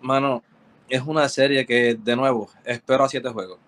[0.00, 0.42] mano,
[0.88, 3.58] es una serie que, de nuevo, espero a siete juegos.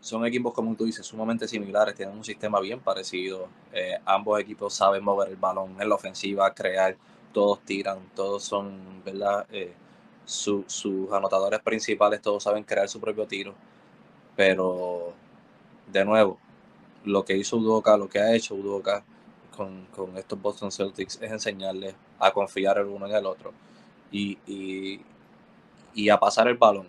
[0.00, 3.48] Son equipos, como tú dices, sumamente similares, tienen un sistema bien parecido.
[3.72, 6.96] Eh, ambos equipos saben mover el balón en la ofensiva, crear,
[7.32, 9.46] todos tiran, todos son, ¿verdad?
[9.50, 9.74] Eh,
[10.24, 13.54] sus anotadores principales todos saben crear su propio tiro,
[14.36, 15.12] pero
[15.92, 16.38] de nuevo,
[17.04, 19.04] lo que hizo Udoka, lo que ha hecho Udoka
[19.56, 23.52] con, estos Boston Celtics es enseñarles a confiar el uno en el otro
[24.12, 24.38] y,
[25.94, 26.88] y, a pasar el balón.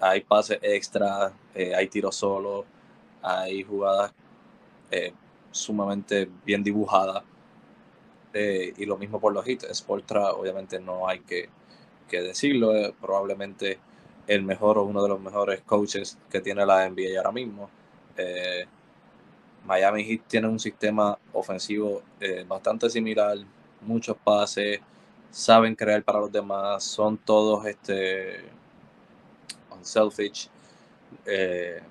[0.00, 2.64] Hay pases extra, eh, hay tiros solos,
[3.20, 4.12] hay jugadas
[4.90, 5.12] eh,
[5.50, 7.24] sumamente bien dibujadas.
[8.32, 9.66] Eh, y lo mismo por los hits.
[9.74, 11.48] Sportra, obviamente, no hay que
[12.08, 13.78] que decirlo, probablemente
[14.26, 17.70] el mejor o uno de los mejores coaches que tiene la NBA ahora mismo.
[19.68, 23.36] Miami Heat tiene un sistema ofensivo eh, bastante similar,
[23.82, 24.80] muchos pases,
[25.30, 28.46] saben crear para los demás, son todos este
[29.70, 30.48] unselfish.
[31.26, 31.82] Eh,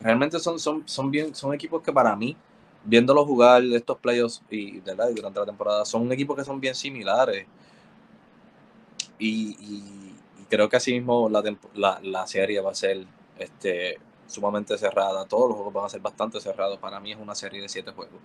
[0.00, 2.36] realmente son, son, son, bien, son equipos que para mí,
[2.84, 7.44] viéndolos jugar estos playoffs y, durante la temporada, son equipos que son bien similares.
[9.18, 10.12] Y,
[10.48, 11.42] creo que así mismo la,
[11.74, 13.04] la, la, serie va a ser
[13.36, 13.98] este,
[14.34, 15.24] sumamente cerrada.
[15.26, 16.78] Todos los juegos van a ser bastante cerrados.
[16.78, 18.20] Para mí es una serie de siete juegos.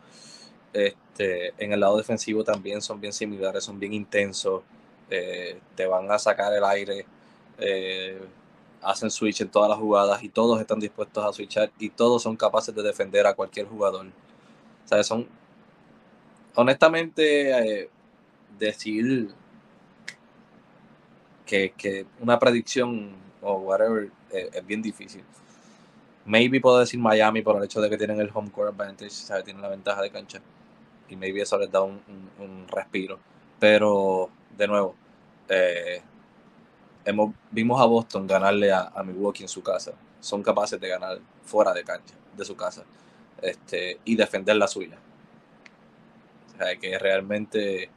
[0.74, 4.64] Este, en el lado defensivo también son bien similares, son bien intensos.
[5.10, 7.06] Eh, te van a sacar el aire.
[7.58, 8.22] Eh,
[8.82, 12.36] hacen switch en todas las jugadas y todos están dispuestos a switchar y todos son
[12.38, 14.08] capaces de defender a cualquier jugador.
[14.92, 15.28] O son.
[16.56, 17.90] Honestamente, eh,
[18.58, 19.30] decir
[21.46, 25.24] que, que, una predicción o whatever es bien difícil.
[26.30, 29.46] Maybe puedo decir Miami por el hecho de que tienen el home court advantage, ¿sabes?
[29.46, 30.40] tienen la ventaja de cancha.
[31.10, 33.18] Y maybe eso les da un, respiro.
[33.60, 34.94] Pero, de nuevo,
[35.48, 36.04] eh,
[37.04, 39.94] hemos, vimos a Boston ganarle a, Milwaukee en su casa.
[40.20, 42.84] Son capaces de ganar fuera de cancha, de su casa,
[43.42, 45.00] este, y defender la suya.
[46.54, 47.90] O sea, que realmente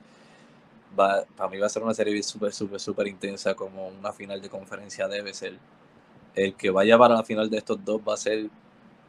[0.98, 4.40] va, para mí va a ser una serie súper, súper, súper intensa, como una final
[4.40, 5.58] de conferencia debe ser
[6.34, 8.48] el que vaya para la final de estos dos va a ser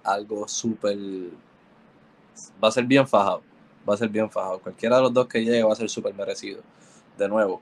[0.04, 0.98] algo súper.
[2.64, 3.44] Va a ser bien fajado.
[3.88, 4.60] Va a ser bien fajado.
[4.60, 6.62] Cualquiera de los dos que llegue va a ser súper merecido.
[7.18, 7.62] De nuevo,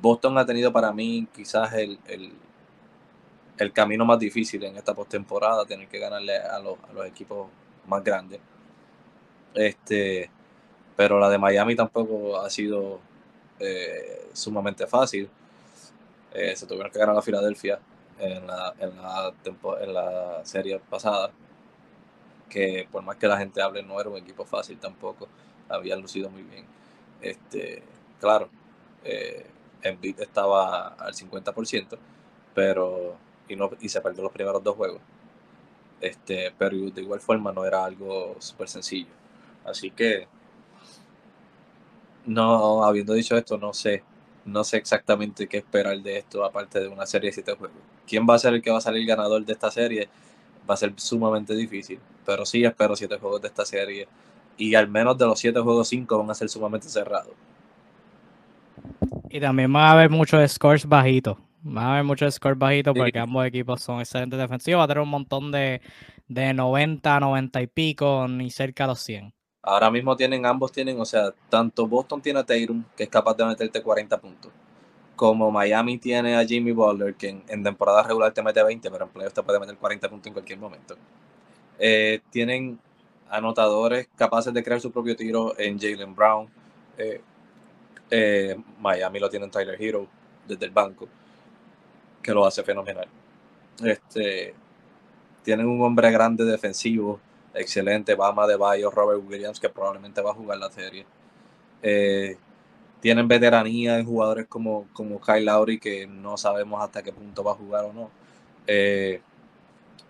[0.00, 5.86] Boston ha tenido para mí quizás el, el, camino más difícil en esta postemporada, tener
[5.86, 7.48] que ganarle a los, a los equipos
[7.86, 8.40] más grandes.
[9.54, 10.28] Este,
[10.96, 12.98] pero la de Miami tampoco ha sido
[13.60, 15.28] eh, sumamente fácil.
[16.34, 17.78] Eh, se tuvieron que ganar a Filadelfia
[18.18, 19.32] en la, en la,
[19.80, 21.30] en la serie pasada,
[22.48, 25.28] que por más que la gente hable, no era un equipo fácil tampoco,
[25.68, 26.66] habían lucido muy bien.
[27.20, 27.82] Este,
[28.20, 28.48] claro,
[29.04, 29.46] eh,
[29.82, 31.98] Embiid estaba al 50%,
[32.54, 33.16] pero
[33.48, 35.00] y, no, y se perdió los primeros dos juegos.
[36.00, 39.12] Este, pero de igual forma no era algo súper sencillo.
[39.64, 40.26] Así que,
[42.26, 44.02] no, habiendo dicho esto, no sé
[44.44, 47.76] no sé exactamente qué esperar de esto, aparte de una serie de siete juegos.
[48.06, 50.08] ¿Quién va a ser el que va a salir ganador de esta serie?
[50.68, 54.08] Va a ser sumamente difícil, pero sí espero siete juegos de esta serie.
[54.56, 57.32] Y al menos de los siete juegos, cinco van a ser sumamente cerrados.
[59.30, 61.38] Y también va a haber muchos scores bajitos.
[61.64, 64.80] Va a haber muchos scores bajitos porque ambos equipos son excelentes defensivos.
[64.80, 65.80] Va a tener un montón de,
[66.28, 69.32] de 90, 90 y pico, ni cerca de los 100.
[69.62, 73.36] Ahora mismo tienen, ambos tienen, o sea, tanto Boston tiene a Tatum, que es capaz
[73.36, 74.50] de meterte 40 puntos,
[75.14, 79.10] como Miami tiene a Jimmy Butler, que en, temporada regular te mete 20, pero en
[79.10, 80.96] playoffs te puede meter 40 puntos en cualquier momento.
[81.78, 82.78] Eh, tienen
[83.30, 86.48] anotadores capaces de crear su propio tiro en Jalen Brown.
[86.98, 87.20] Eh,
[88.10, 90.08] eh, Miami lo tiene en Tyler Hero
[90.46, 91.08] desde el banco,
[92.20, 93.06] que lo hace fenomenal.
[93.80, 94.54] Este,
[95.44, 97.20] tienen un hombre grande defensivo
[97.54, 98.14] excelente.
[98.14, 101.06] Bama de Bayo, Robert Williams, que probablemente va a jugar la serie.
[101.82, 102.36] Eh,
[103.00, 107.52] tienen veteranía en jugadores como, como Kyle Lowry, que no sabemos hasta qué punto va
[107.52, 108.10] a jugar o no.
[108.66, 109.20] Eh,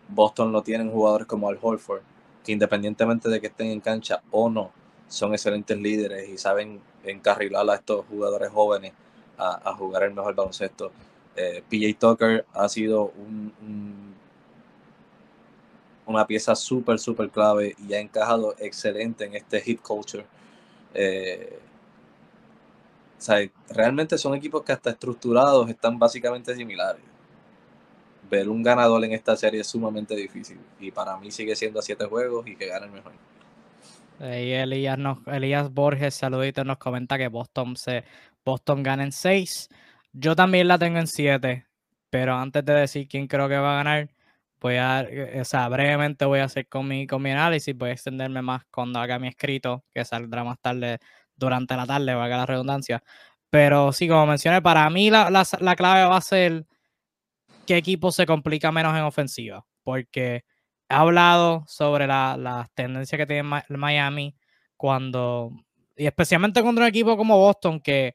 [0.08, 2.02] Boston lo tienen jugadores como Al Holford,
[2.44, 4.72] que independientemente de que estén en cancha o no,
[5.08, 8.92] son excelentes líderes y saben encarrilar a estos jugadores jóvenes
[9.38, 10.92] a, jugar el mejor baloncesto.
[11.34, 14.14] Eh, PJ Tucker ha sido un
[16.06, 20.24] una pieza súper, súper clave y ha encajado excelente en este hit culture.
[20.94, 21.58] Eh,
[23.18, 23.38] o sea,
[23.70, 27.02] realmente son equipos que hasta estructurados están básicamente similares.
[28.28, 31.82] Ver un ganador en esta serie es sumamente difícil y para mí sigue siendo a
[31.82, 33.12] siete juegos y que gane el mejor.
[34.20, 38.04] Y Elías, Elías Borges, saludito, nos comenta que Boston, se,
[38.44, 39.68] Boston gana en seis.
[40.12, 41.66] Yo también la tengo en siete,
[42.10, 44.10] pero antes de decir quién creo que va a ganar,
[44.62, 47.90] voy a, eh, o sea, brevemente voy a hacer con mi, con mi análisis, voy
[47.90, 50.98] a extenderme más cuando haga mi escrito, que saldrá más tarde
[51.36, 53.02] durante la tarde, valga la redundancia.
[53.50, 56.64] Pero sí, como mencioné, para mí la, la, clave va a ser
[57.66, 60.44] qué equipo se complica menos en ofensiva, porque
[60.88, 64.36] he hablado sobre las la tendencias que tiene Miami
[64.76, 65.52] cuando,
[65.96, 68.14] y especialmente contra un equipo como Boston, que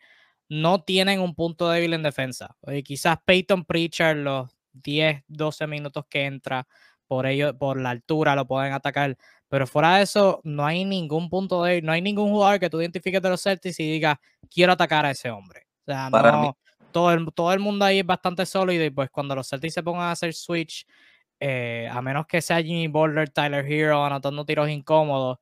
[0.50, 2.56] no tienen un punto débil en defensa.
[2.68, 6.68] Y quizás Peyton Pritchard los 10, 12 minutos que entra,
[7.08, 9.18] por ello, por la altura lo pueden atacar.
[9.50, 12.82] Pero fuera de eso, no hay ningún punto de, no hay ningún jugador que tú
[12.82, 14.18] identifiques de los Celtics y digas,
[14.50, 15.68] quiero atacar a ese hombre.
[15.86, 16.58] O sea, no,
[16.92, 19.84] todo el, todo el mundo ahí es bastante sólido y pues cuando los Celtics se
[19.84, 20.86] pongan a hacer switch,
[21.40, 25.38] eh, a menos que sea Jimmy Butler, Tyler Hero anotando tiros incómodos,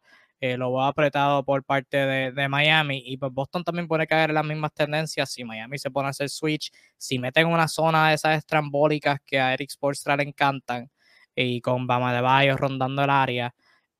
[0.54, 4.36] eh, lo va apretado por parte de, Miami y pues Boston también puede caer en
[4.36, 8.16] las mismas tendencias si Miami se pone a hacer switch, si meten una zona de
[8.16, 10.90] esas estrambólicas que a Eric Spoelstra le encantan,
[11.36, 13.54] y con Bama de Bayo rondando el área.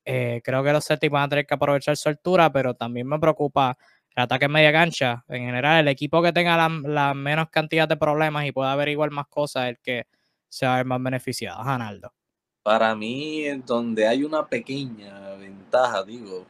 [0.04, 3.18] Eh, creo que los Celtics van a tener que aprovechar su altura, pero también me
[3.18, 3.76] preocupa
[4.14, 5.24] el ataque en media cancha.
[5.28, 9.26] En general, el equipo que tenga la, menos cantidad de problemas y pueda averiguar más
[9.28, 10.06] cosas, el que
[10.48, 11.62] se va a ver más beneficiado.
[11.62, 12.12] Janaldo.
[12.66, 16.44] Para mí, donde hay una pequeña ventaja, digo,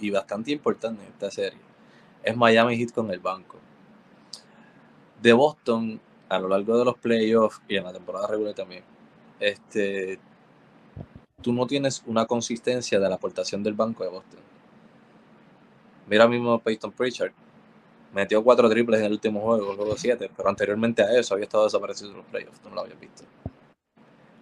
[0.00, 1.60] y bastante importante en esta serie,
[2.24, 3.58] es Miami Heat con el banco.
[5.22, 8.82] De Boston, a lo largo de los playoffs y en la temporada regular también,
[9.38, 10.18] este,
[11.40, 14.40] tú no tienes una consistencia de la aportación del banco de Boston.
[16.08, 17.30] Mira mismo Peyton Pritchard.
[18.12, 21.62] Metió cuatro triples en el último juego, luego siete, pero anteriormente a eso había estado
[21.62, 23.22] desaparecido en los playoffs, no lo habías visto.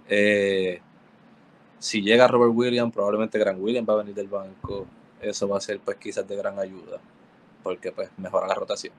[0.09, 0.81] Eh,
[1.81, 4.87] si llega Robert Williams, probablemente Grant Williams va a venir del banco.
[5.21, 7.01] Eso va a ser pues quizás de gran ayuda,
[7.63, 8.93] porque pues mejora la rotación.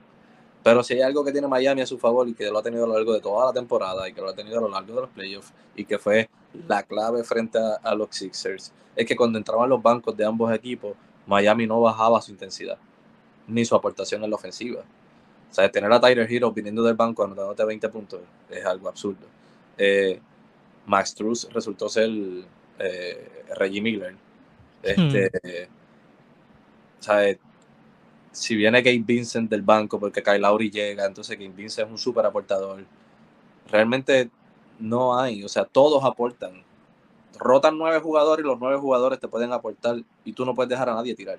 [0.64, 2.84] Pero si hay algo que tiene Miami a su favor y que lo ha tenido
[2.84, 4.94] a lo largo de toda la temporada y que lo ha tenido a lo largo
[4.94, 6.28] de los playoffs y que fue
[6.68, 10.94] la clave frente a, los Sixers, es que cuando entraban los bancos de ambos equipos,
[11.26, 12.78] Miami no bajaba su intensidad
[13.46, 14.82] ni su aportación en la ofensiva.
[15.50, 18.20] O sea, tener a Tyler Hero viniendo del banco anotándote 20 puntos
[18.50, 19.26] es algo absurdo.
[19.78, 20.20] Eh,
[20.86, 22.10] Max Truss resultó ser
[22.78, 24.14] eh, Reggie Miller.
[24.82, 25.82] Este, hmm
[28.32, 31.98] si viene Gabe Vincent del banco porque Kyle Lowry llega, entonces Gabe Vincent es un
[31.98, 32.84] súper aportador.
[33.70, 34.30] Realmente
[34.78, 36.64] no hay, o sea, todos aportan.
[37.38, 40.88] Rotan nueve jugadores y los nueve jugadores te pueden aportar y tú no puedes dejar
[40.88, 41.38] a nadie tirar.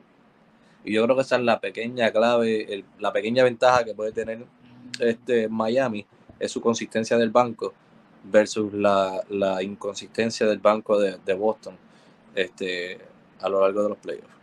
[0.86, 4.46] Y yo creo que esa es la pequeña clave, la pequeña ventaja que puede tener
[5.00, 6.06] este Miami,
[6.40, 7.74] es su consistencia del banco
[8.24, 9.24] versus la,
[9.62, 11.78] inconsistencia del banco de, de Boston
[12.36, 13.00] este,
[13.40, 14.34] a lo largo de los playoffs.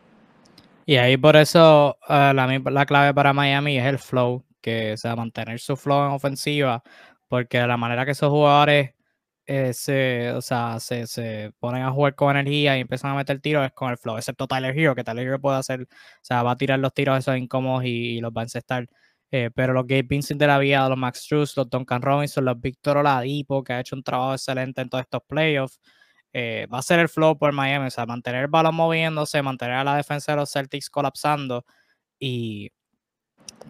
[0.87, 5.61] Y ahí por eso eh, la, clave para Miami es el flow, que sea mantener
[5.61, 6.83] su flow en ofensiva,
[7.29, 8.95] porque la manera que esos jugadores
[9.47, 13.65] eh, se, o sea, se, ponen a jugar con energía y empiezan a meter tiros
[13.65, 15.87] es con el flow, excepto Tyler Hero, que Tyler Hero puede hacer, o
[16.23, 18.89] sea, va a tirar los tiros esos incómodos y, los va a encestar.
[19.33, 22.61] Eh, pero los Gabe Vincent de la vida, los Max Struz, los Duncan Robinson, los
[22.61, 25.81] Víctor Oladipo, que ha hecho un trabajo excelente en todos estos playoffs.
[26.33, 29.77] Eh, va a ser el flow por Miami, o sea, mantener el balón moviéndose, mantener
[29.77, 31.65] a la defensa de los Celtics colapsando
[32.19, 32.71] y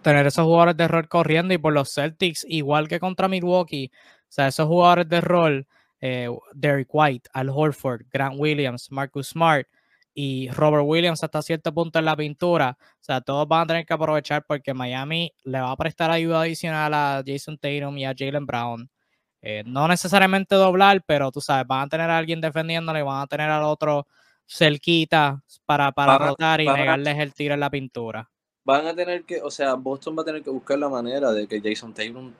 [0.03, 4.25] tener esos jugadores de rol corriendo y por los Celtics, igual que contra Milwaukee, o
[4.29, 5.67] sea, esos jugadores de rol,
[6.01, 9.67] eh, Derek White, Al Horford, Grant Williams, Marcus Smart
[10.13, 13.85] y Robert Williams hasta cierto punto en la pintura, o sea, todos van a tener
[13.85, 18.13] que aprovechar porque Miami le va a prestar ayuda adicional a Jason Tatum y a
[18.17, 18.89] Jalen Brown.
[19.41, 23.27] Eh, no necesariamente doblar, pero tú sabes, van a tener a alguien defendiéndole, van a
[23.27, 24.05] tener al otro
[24.45, 28.29] cerquita para, para rotar y negarles el tiro en la pintura.
[28.63, 31.47] Van a tener que, o sea, Boston va a tener que buscar la manera de
[31.47, 32.31] que Jason Tatum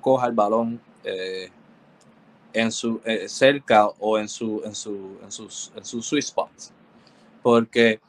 [0.00, 1.50] coja el balón eh,
[2.52, 6.72] en su eh, cerca o en su en su en sus en sus sweet spots.
[7.42, 8.00] Porque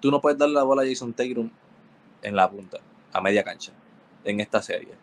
[0.00, 1.50] tú no puedes darle la bola a Jason Tatum
[2.22, 2.78] en la punta,
[3.12, 3.72] a media cancha,
[4.24, 4.94] en esta serie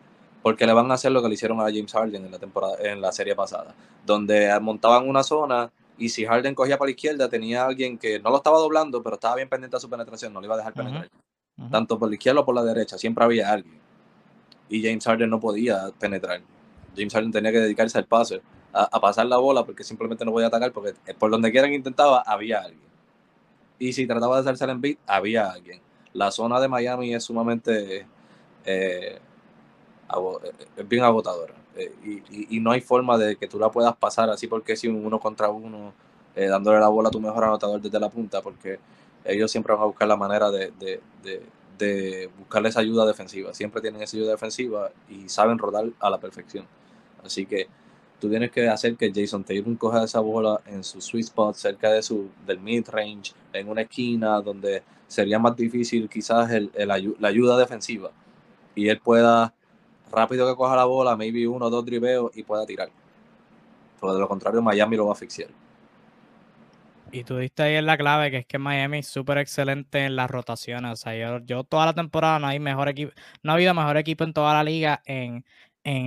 [0.42, 2.76] porque le van a hacer lo que le hicieron a James Harden en la temporada,
[2.80, 3.74] en la serie pasada,
[4.06, 8.30] donde montaban una zona y si Harden cogía para la izquierda tenía alguien que no
[8.30, 10.72] lo estaba doblando, pero estaba bien pendiente a su penetración, no le iba a dejar
[10.72, 11.10] penetrar.
[11.72, 13.80] Tanto por la izquierda o por la derecha, siempre había alguien.
[14.68, 16.40] Y James Harden no podía penetrar.
[16.96, 18.40] James Harden tenía que dedicarse al pase,
[18.72, 22.22] a, pasar la bola, porque simplemente no podía atacar, porque por donde quiera que intentaba,
[22.24, 22.88] había alguien.
[23.78, 25.80] Y si trataba de hacerse el beat, había alguien.
[26.12, 28.06] La zona de Miami es sumamente
[28.64, 29.18] eh,
[30.76, 31.54] es bien agotadora.
[31.76, 31.92] Eh,
[32.50, 35.48] y, no hay forma de que tú la puedas pasar así porque si uno contra
[35.48, 35.92] uno,
[36.34, 38.78] eh, dándole la bola a tu mejor anotador desde la punta, porque
[39.24, 41.00] ellos siempre van a buscar la manera de, de,
[41.78, 42.30] de,
[42.64, 43.54] esa ayuda defensiva.
[43.54, 46.66] Siempre tienen esa ayuda defensiva y saben rodar a la perfección.
[47.24, 47.68] Así que
[48.20, 51.90] tú tienes que hacer que Jason Taylor coja esa bola en su sweet spot, cerca
[51.92, 57.28] de su, del mid range, en una esquina donde sería más difícil quizás el, la
[57.28, 58.10] ayuda defensiva
[58.74, 59.52] y él pueda
[60.12, 62.90] rápido que coja la bola, maybe uno o dos driveos y pueda tirar.
[64.00, 65.48] Pero de lo contrario, Miami lo va a asfixiar.
[67.10, 70.14] Y tú diste ahí en la clave, que es que Miami es súper excelente en
[70.14, 70.92] las rotaciones.
[70.92, 73.12] O sea, yo, toda la temporada no hay mejor equipo,
[73.42, 75.44] no ha habido mejor equipo en toda la liga en,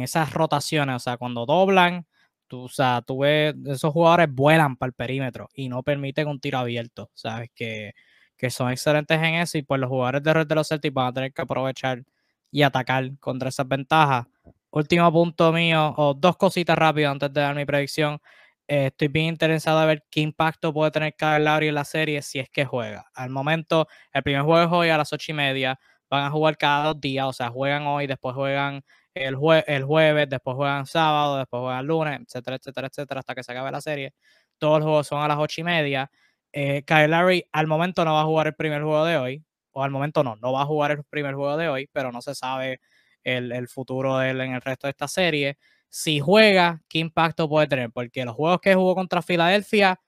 [0.01, 0.95] esas rotaciones.
[0.95, 2.05] O sea, cuando doblan,
[2.47, 6.39] tú, o sea, tú ves, esos jugadores vuelan para el perímetro y no permiten un
[6.39, 7.09] tiro abierto.
[7.13, 7.93] Sabes que,
[8.37, 11.07] que son excelentes en eso y pues los jugadores de red de los Celtics van
[11.07, 12.03] a tener que aprovechar
[12.51, 14.25] y atacar contra esas ventajas.
[14.71, 18.19] Último punto mío, o dos cositas rápidas antes de dar mi predicción.
[18.67, 22.21] Eh, estoy bien interesado a ver qué impacto puede tener Kyle Lowry en la serie
[22.21, 23.05] si es que juega.
[23.13, 25.79] Al momento, el primer juego es hoy a las ocho y media.
[26.09, 29.37] Van a jugar cada dos días, o sea, juegan hoy, después juegan el,
[29.67, 33.71] el jueves, después juegan sábado, después juegan lunes, etcétera, etcétera, etcétera, hasta que se acabe
[33.71, 34.13] la serie.
[34.57, 36.11] todos los juegos son a las ocho y media.
[36.53, 39.83] Eh, Kyle Lowry al momento no va a jugar el primer juego de hoy, o
[39.83, 42.35] al momento no, no va a jugar el primer juego de hoy, pero no se
[42.35, 42.81] sabe
[43.23, 45.57] el, el futuro de él en el resto de esta serie.
[45.89, 47.91] Si juega, ¿qué impacto puede tener?
[47.91, 49.99] Porque los juegos que jugó contra Filadelfia,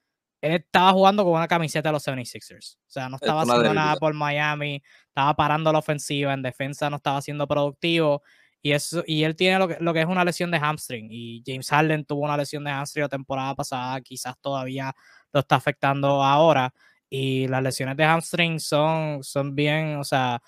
[0.42, 2.76] él estaba jugando con una camiseta de los 76ers.
[2.76, 6.98] O sea, no estaba haciendo nada por Miami, estaba parando la ofensiva, en defensa no
[6.98, 8.24] estaba siendo productivo.
[8.64, 11.10] Y, eso, y él tiene lo que, lo que es una lesión de hamstring.
[11.12, 14.96] Y James Harden tuvo una lesión de hamstring la temporada pasada, quizás todavía
[15.34, 16.74] lo está afectando ahora.
[17.10, 20.42] Y las lesiones de hamstring son, son bien, o sea,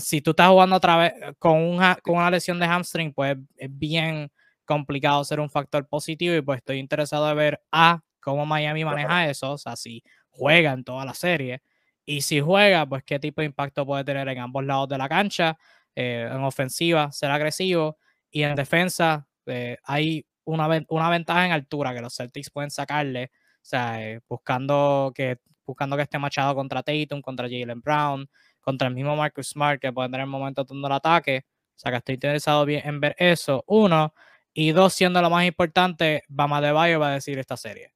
[0.00, 3.68] si tú estás jugando otra vez con una, con una lesión de hamstring, pues es
[3.70, 4.30] bien
[4.64, 9.28] complicado ser un factor positivo y pues estoy interesado en ver a cómo Miami maneja
[9.28, 11.62] eso, o sea, si juega en toda la serie
[12.04, 15.08] y si juega, pues qué tipo de impacto puede tener en ambos lados de la
[15.08, 15.58] cancha,
[15.96, 17.98] eh, en ofensiva, ser agresivo
[18.30, 23.30] y en defensa eh, hay una, una ventaja en altura que los Celtics pueden sacarle,
[23.34, 28.28] o sea, eh, buscando, que, buscando que esté machado contra Tatum, contra Jalen Brown,
[28.60, 31.46] contra el mismo Marcus Smart que puede tener momentos donde el ataque.
[31.76, 33.64] O sea que estoy interesado bien en ver eso.
[33.66, 34.14] Uno.
[34.52, 37.92] Y dos, siendo lo más importante, Bama de Bayo va a decir esta serie.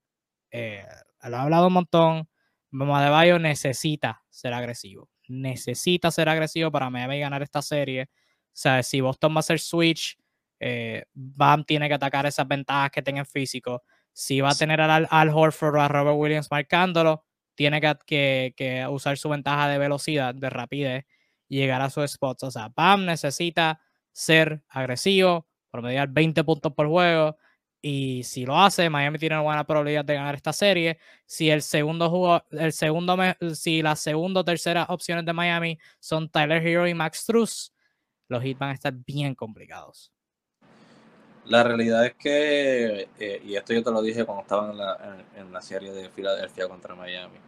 [0.51, 0.85] Eh,
[1.25, 2.29] lo ha hablado un montón.
[2.71, 5.09] Bama de Bayo necesita ser agresivo.
[5.31, 8.09] Necesita ser agresivo para Miami ganar esta serie.
[8.13, 10.19] O sea, si Boston va a hacer switch,
[10.59, 13.83] eh, Bam tiene que atacar esas ventajas que tenga en físico.
[14.13, 17.25] Si va a tener al, al Horford o a Robert Williams marcándolo,
[17.55, 21.05] tiene que, usar su ventaja de velocidad, de rapidez,
[21.47, 22.45] y llegar a sus spots.
[22.45, 27.37] O sea, Pam necesita ser agresivo, promediar 20 puntos por juego.
[27.83, 30.99] Y si lo hace, Miami tiene una buena probabilidad de ganar esta serie.
[31.25, 33.17] Si el segundo juego, el segundo,
[33.55, 37.73] si las segunda o tercera opciones de Miami son Tyler Hero y Max Truss,
[38.29, 40.13] los hits van a estar bien complicados.
[41.47, 45.25] La realidad es que, eh, y esto yo te lo dije cuando estaba en la,
[45.37, 47.39] en la serie de Filadelfia contra Miami,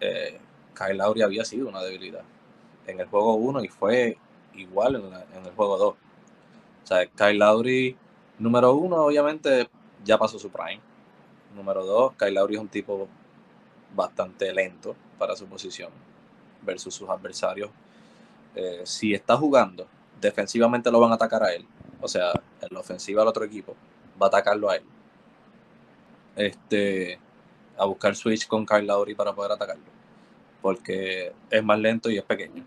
[0.00, 0.38] eh,
[0.74, 2.24] Kyle Lowry había sido una debilidad
[2.86, 4.18] en el juego 1 y fue
[4.54, 5.94] igual en, el juego 2.
[5.94, 5.96] O
[6.86, 7.96] sea, Kyle Lowry,
[8.42, 9.68] número 1, obviamente
[10.04, 10.80] ya pasó su prime.
[11.54, 13.08] Número 2, Kyle Lowry es un tipo
[13.94, 15.90] bastante lento para su posición
[16.62, 17.70] versus sus adversarios.
[18.54, 19.86] Eh, si está jugando,
[20.20, 21.64] defensivamente lo van a atacar a él.
[22.00, 23.76] O sea, en la ofensiva al otro equipo
[24.20, 24.82] va a atacarlo a él.
[26.34, 27.20] Este,
[27.76, 29.84] a buscar switch con Kyle Lowry para poder atacarlo,
[30.60, 32.64] porque es más lento y es pequeño.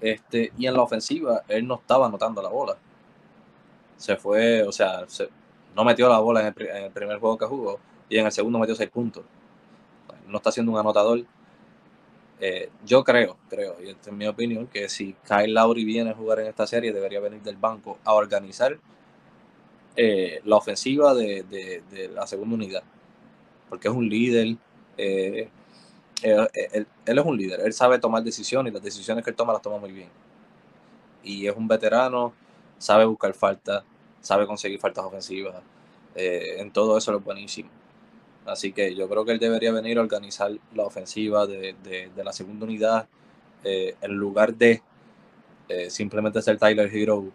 [0.00, 2.76] Este, y en la ofensiva, él no estaba anotando la bola.
[4.02, 5.06] Se fue, o sea,
[5.74, 7.78] no metió la bola en el, primer juego que jugó
[8.08, 9.24] y en el segundo metió seis puntos.
[10.26, 11.24] No está siendo un anotador.
[12.40, 16.14] Eh, yo creo, creo, y esta es mi opinión, que si Kyle Lowry viene a
[16.14, 18.76] jugar en esta serie, debería venir del banco a organizar
[19.94, 22.82] eh, la ofensiva de la segunda unidad
[23.72, 24.54] porque es un líder.
[24.98, 25.48] Eh,
[26.22, 29.54] eh, él, es un líder, él sabe tomar decisiones y las decisiones que él toma
[29.54, 30.10] las toma muy bien.
[31.24, 32.34] Y es un veterano,
[32.76, 33.82] sabe buscar faltas,
[34.22, 35.56] sabe conseguir faltas ofensivas.
[36.14, 37.68] Eh, en todo eso es buenísimo.
[38.46, 41.74] Así que yo creo que él debería venir a organizar la ofensiva de,
[42.16, 43.06] la segunda unidad
[43.64, 44.82] en lugar de
[45.88, 47.30] simplemente ser Tyler Hero,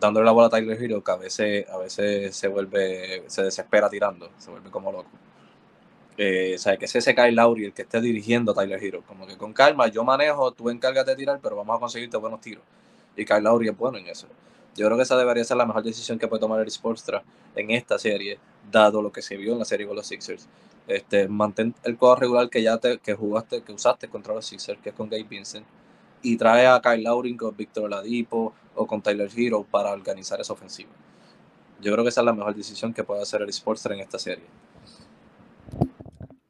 [0.00, 3.88] dándole la bola a Tyler Hero, que a veces, a veces se vuelve, se desespera
[3.88, 5.08] tirando, se vuelve como loco
[6.18, 9.02] eh, o sea, que ese Kyle Lowry el que esté dirigiendo a Tyler Hero.
[9.06, 12.40] Como que con calma, yo manejo, tú encárgate de tirar, pero vamos a conseguirte buenos
[12.40, 12.64] tiros.
[13.16, 14.26] Y Kyle Lowry es bueno en eso.
[14.78, 17.24] Yo creo que esa debería ser la mejor decisión que puede tomar el Sportstra
[17.56, 18.38] en esta serie,
[18.70, 20.48] dado lo que se vio en la serie con los Sixers.
[20.86, 24.80] Este, mantén el cuadro regular que ya te, que jugaste, que usaste contra los Sixers,
[24.80, 25.66] que es con Gabe Vincent,
[26.22, 30.52] y trae a Kyle Lowry con Víctor Ladipo o con Tyler Hero para organizar esa
[30.52, 30.90] ofensiva.
[31.80, 34.20] Yo creo que esa es la mejor decisión que puede hacer el Sportstra en esta
[34.20, 34.44] serie.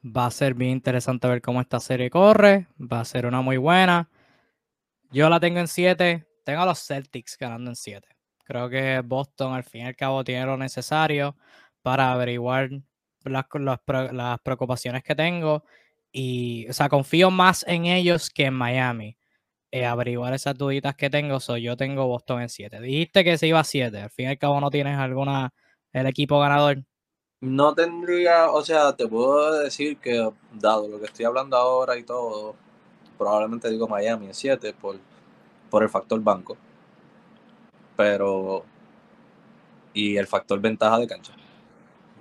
[0.04, 2.68] Va a ser bien interesante ver cómo esta serie corre.
[2.78, 4.10] Va a ser una muy buena.
[5.10, 6.26] Yo la tengo en 7.
[6.44, 8.17] Tengo a los Celtics ganando en 7.
[8.48, 11.36] Creo que Boston al fin y al cabo tiene lo necesario
[11.82, 12.70] para averiguar
[13.24, 13.44] las,
[14.12, 15.64] las, preocupaciones que tengo.
[16.10, 19.18] Y, o sea, confío más en ellos que en Miami.
[19.70, 21.40] Eh, averiguar esas duditas que tengo.
[21.40, 22.80] So, yo tengo Boston en 7.
[22.80, 24.00] Dijiste que se iba a 7.
[24.00, 25.52] Al fin y al cabo no tienes alguna
[25.92, 26.84] el equipo ganador.
[27.42, 32.02] No tendría, o sea, te puedo decir que dado lo que estoy hablando ahora y
[32.02, 32.56] todo,
[33.18, 34.96] probablemente digo Miami en 7 por,
[35.68, 36.56] por el factor banco.
[37.98, 38.64] Pero.
[39.92, 41.34] Y el factor ventaja de cancha.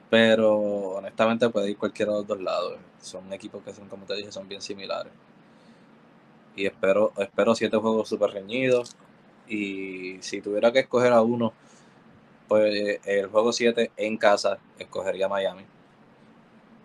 [0.09, 0.57] Pero
[0.97, 2.77] honestamente puede ir cualquiera de los dos lados.
[3.01, 5.13] Son equipos que son, como te dije, son bien similares.
[6.57, 8.97] Y espero, espero siete juegos súper reñidos.
[9.47, 11.53] Y si tuviera que escoger a uno
[12.47, 15.63] pues el juego 7 en casa escogería Miami.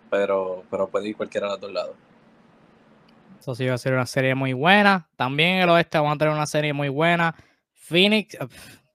[0.09, 1.95] pero, pero puede ir cualquiera de los dos lados.
[3.39, 5.07] Eso sí va a ser una serie muy buena.
[5.15, 7.35] También en el oeste vamos a tener una serie muy buena.
[7.73, 8.37] Phoenix,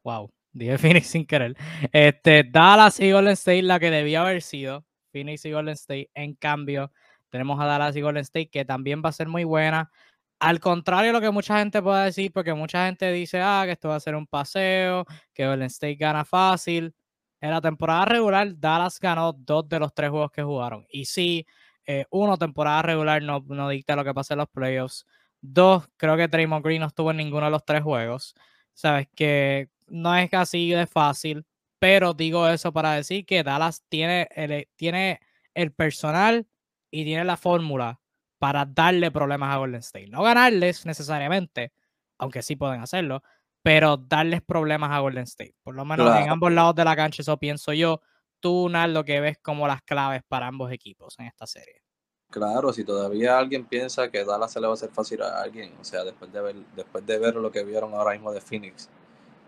[0.09, 1.56] wow, dije Phoenix sin querer.
[1.92, 4.84] Este, Dallas y Golden State, la que debía haber sido.
[5.12, 6.11] Phoenix y Golden State.
[6.14, 6.90] En cambio,
[7.30, 9.90] tenemos a Dallas y Golden State, que también va a ser muy buena.
[10.38, 13.72] Al contrario de lo que mucha gente puede decir, porque mucha gente dice, ah, que
[13.72, 15.04] esto va a ser un paseo,
[15.34, 16.94] que Golden State gana fácil.
[17.40, 20.86] En la temporada regular, Dallas ganó dos de los tres juegos que jugaron.
[20.90, 21.46] Y sí,
[21.86, 25.06] eh, uno, temporada regular no, no dicta lo que pasa en los playoffs.
[25.40, 28.34] Dos, creo que Draymond Green no estuvo en ninguno de los tres juegos.
[28.74, 31.47] Sabes que no es así de fácil,
[31.78, 35.20] pero digo eso para decir que Dallas tiene el, tiene
[35.55, 36.47] el personal
[36.91, 38.01] y tiene la fórmula
[38.39, 40.09] para darle problemas a Golden State.
[40.09, 41.72] No ganarles necesariamente,
[42.18, 43.22] aunque sí pueden hacerlo,
[43.62, 45.55] pero darles problemas a Golden State.
[45.62, 48.01] Por lo menos en ambos lados de la cancha, eso pienso yo.
[48.41, 51.82] Tú, lo que ves como las claves para ambos equipos en esta serie.
[52.30, 55.74] Claro, si todavía alguien piensa que Dallas se le va a hacer fácil a alguien,
[55.80, 58.89] o sea, después de ver, después de ver lo que vieron ahora mismo de Phoenix,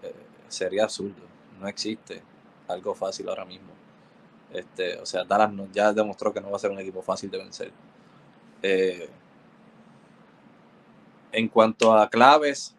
[0.03, 0.15] eh,
[0.51, 1.23] sería absurdo.
[1.59, 2.23] No existe
[2.69, 3.71] algo fácil ahora mismo.
[4.53, 7.39] Este, o sea, Dallas ya demostró que no va a ser un equipo fácil de
[7.39, 7.73] vencer.
[8.63, 9.09] Eh,
[11.33, 12.75] en cuanto a claves,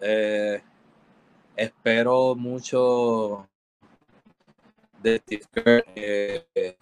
[0.00, 0.62] eh,
[1.56, 3.48] espero mucho
[5.02, 6.76] de Steve Kerr eh,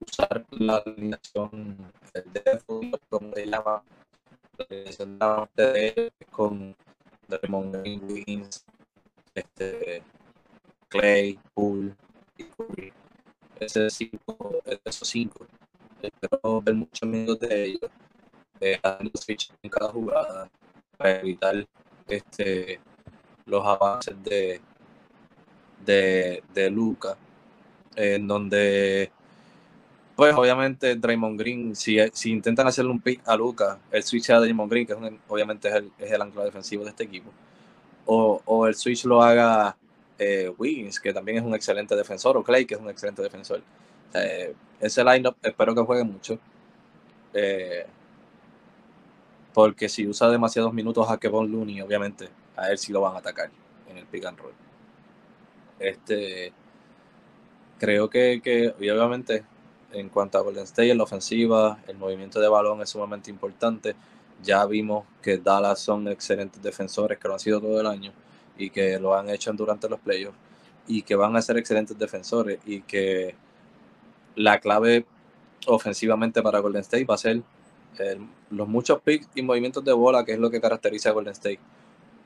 [0.00, 2.62] usar la alineación del
[3.08, 3.82] como se llama,
[6.30, 6.76] con
[7.28, 8.64] Draymond Green, Wiggins,
[9.34, 10.02] este,
[10.88, 11.94] Clay, Poole
[12.36, 12.92] y Curry.
[13.58, 15.46] Ese cinco, esos cinco.
[16.02, 17.90] Espero ver muchos minutos de ellos,
[18.60, 20.50] eh, los switch en cada jugada
[20.96, 21.66] para evitar
[22.06, 22.80] este,
[23.46, 24.60] los avances de,
[25.84, 27.16] de, de Luca,
[27.96, 29.10] en donde,
[30.16, 34.40] pues obviamente Draymond Green, si, si intentan hacerle un pick a Luca, el switch a
[34.40, 34.98] Draymond Green, que es
[35.28, 37.30] obviamente es el, es el ancla defensivo de este equipo,
[38.06, 39.76] o, o el switch lo haga
[40.18, 43.62] eh, Wiggins, que también es un excelente defensor, o Clay, que es un excelente defensor.
[44.14, 46.38] Eh, ese lineup espero que juegue mucho.
[47.34, 47.86] Eh,
[49.52, 53.18] porque si usa demasiados minutos a Kevon Looney, obviamente a él sí lo van a
[53.18, 53.50] atacar
[53.90, 54.52] en el pick and roll.
[55.78, 56.52] Este,
[57.78, 59.44] creo que, que obviamente
[59.92, 63.94] en cuanto a Golden State en la ofensiva, el movimiento de balón es sumamente importante.
[64.42, 68.12] Ya vimos que Dallas son excelentes defensores, que lo han sido todo el año
[68.58, 70.36] y que lo han hecho durante los playoffs
[70.88, 73.34] y que van a ser excelentes defensores y que
[74.34, 75.06] la clave
[75.66, 77.42] ofensivamente para Golden State va a ser
[78.50, 81.60] los muchos picks y movimientos de bola, que es lo que caracteriza a Golden State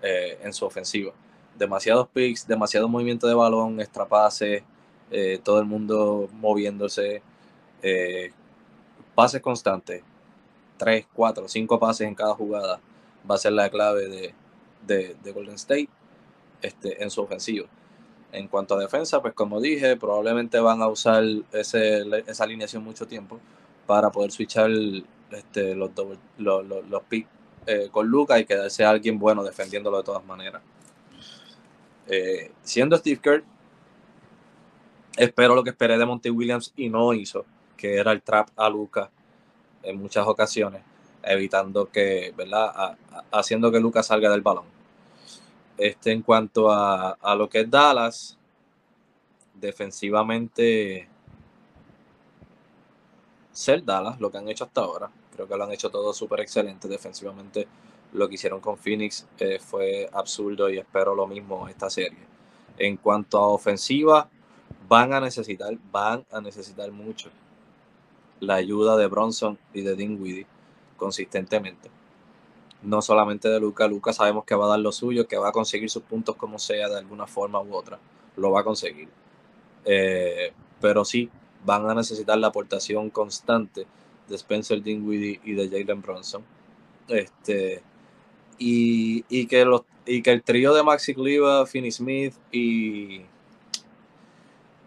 [0.03, 1.13] eh, en su ofensiva.
[1.57, 4.07] Demasiados picks, demasiado movimiento de balón, extra
[5.13, 7.23] eh, todo el mundo moviéndose,
[7.83, 8.33] eh,
[9.15, 10.03] pases constantes,
[10.79, 12.81] 3, 4, 5 pases en cada jugada,
[13.29, 14.35] va a ser la clave
[14.87, 15.89] de, Golden State
[16.63, 17.67] este, en su ofensiva.
[18.33, 23.07] En cuanto a defensa, pues como dije, probablemente van a usar ese, esa alineación mucho
[23.07, 23.41] tiempo
[23.87, 24.71] para poder switchar
[25.33, 25.91] este, los,
[26.39, 27.29] los, los, picks
[27.67, 30.63] eh, con Lucas y quedarse alguien bueno defendiéndolo de todas maneras.
[32.07, 33.45] Eh, siendo Steve Kerr,
[35.17, 37.45] espero lo que esperé de Monty Williams y no hizo,
[37.81, 39.09] que era el trap a Lucas
[39.83, 40.83] en muchas ocasiones,
[41.23, 42.99] evitando que, ¿verdad?
[43.33, 44.67] haciendo que Lucas salga del balón.
[45.79, 48.37] Este, en cuanto a, a lo que es Dallas,
[49.55, 51.09] defensivamente
[53.51, 55.11] ser Dallas, lo que han hecho hasta ahora.
[55.35, 56.87] Creo que lo han hecho todo súper excelente.
[56.87, 57.67] Defensivamente,
[58.13, 62.27] lo que hicieron con Phoenix eh, fue absurdo y espero lo mismo esta serie.
[62.77, 64.29] En cuanto a ofensiva,
[64.87, 67.31] van a necesitar, van a necesitar mucho
[68.41, 70.47] la ayuda de Bronson y de Dinwiddie
[70.97, 71.91] consistentemente.
[72.83, 75.53] No solamente de Luca, Luca sabemos que va a dar lo suyo, que va a
[75.53, 77.99] conseguir sus puntos como sea, de alguna forma u otra.
[78.37, 79.09] Lo va a conseguir.
[79.85, 81.29] Eh, pero sí,
[81.65, 83.87] van a necesitar la aportación constante
[84.29, 86.43] de Spencer Dinwiddie y de Jalen Bronson.
[87.09, 87.83] Este,
[88.59, 93.23] y, que los, y que el trío de Maxi Cleva, Finney Smith y,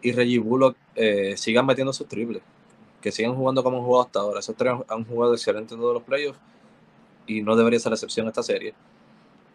[0.01, 2.41] y Reggie Bullock eh, sigan metiendo sus triples.
[3.03, 4.39] Que sigan jugando como han jugado hasta ahora.
[4.39, 6.39] Esos tres han jugado excelente en todos los playoffs
[7.27, 8.73] y no debería ser la excepción esta serie.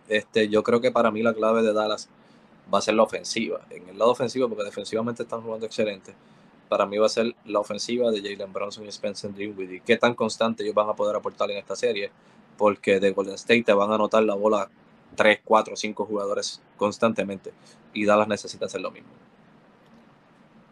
[0.08, 2.08] Este, yo creo que para mí la clave de Dallas
[2.72, 3.60] va a ser la ofensiva.
[3.70, 6.14] En el lado ofensivo, porque defensivamente están jugando excelente
[6.68, 9.82] para mí va a ser la ofensiva de Jalen Bronson y Spencer Dinwiddie.
[9.84, 12.10] Qué tan constante ellos van a poder aportar en esta serie,
[12.56, 14.70] porque de Golden State te van a anotar la bola
[15.16, 17.52] 3, 4, 5 jugadores constantemente
[17.92, 19.08] y Dallas necesita hacer lo mismo.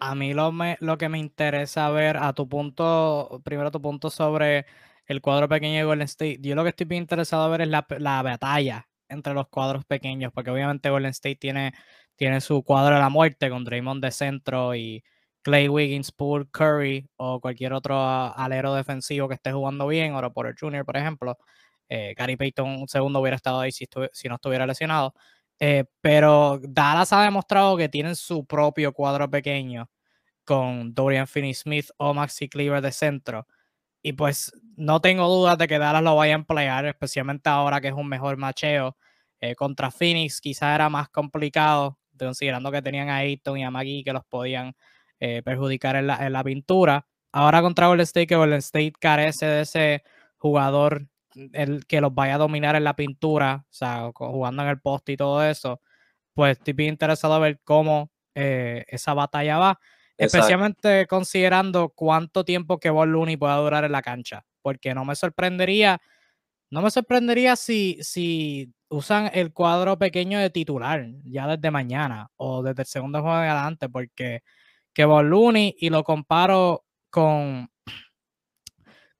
[0.01, 4.11] A mí lo, me, lo que me interesa ver a tu punto, primero tu punto
[4.11, 4.67] sobre
[5.07, 6.39] el cuadro pequeño de Golden State.
[6.43, 9.85] Yo lo que estoy bien interesado a ver es la, la batalla entre los cuadros
[9.87, 11.73] pequeños, porque obviamente Golden State tiene,
[12.17, 15.03] tiene su cuadro de la muerte con Draymond de centro y
[15.43, 20.55] Clay Wiggins, Poole, Curry o cualquier otro alero defensivo que esté jugando bien, Oro el
[20.59, 21.39] Jr., por ejemplo.
[21.89, 23.87] Eh, Gary Payton un segundo hubiera estado ahí si
[24.29, 25.15] no estuviera lesionado.
[25.61, 29.91] Eh, pero Dallas ha demostrado que tienen su propio cuadro pequeño
[30.45, 33.47] con Dorian Finney-Smith o Maxi Cleaver de centro.
[34.03, 37.89] Y pues no tengo dudas de que Dallas lo vaya a emplear, especialmente ahora que
[37.89, 38.97] es un mejor macheo.
[39.41, 44.05] Eh, contra Phoenix quizás era más complicado, considerando que tenían a Ayton y a Magui
[44.05, 44.75] que los podían
[45.21, 47.07] eh, perjudicar en la, pintura.
[47.33, 50.03] Ahora contra Golden State, que Golden State carece de ese
[50.39, 51.09] jugador
[51.53, 55.13] el que los vaya a dominar en la pintura, o sea, jugando en el poste
[55.13, 55.81] y todo eso,
[56.35, 59.81] pues estoy bien interesado a ver cómo eh, esa batalla va,
[60.17, 65.15] especialmente considerando cuánto tiempo que Ball Looney pueda durar en la cancha, porque no me
[65.15, 66.01] sorprendería,
[66.71, 72.63] no me sorprendería si, si usan el cuadro pequeño de titular ya desde mañana o
[72.63, 74.43] desde el segundo juego de adelante, porque
[74.93, 77.71] que Ball Looney y lo comparo con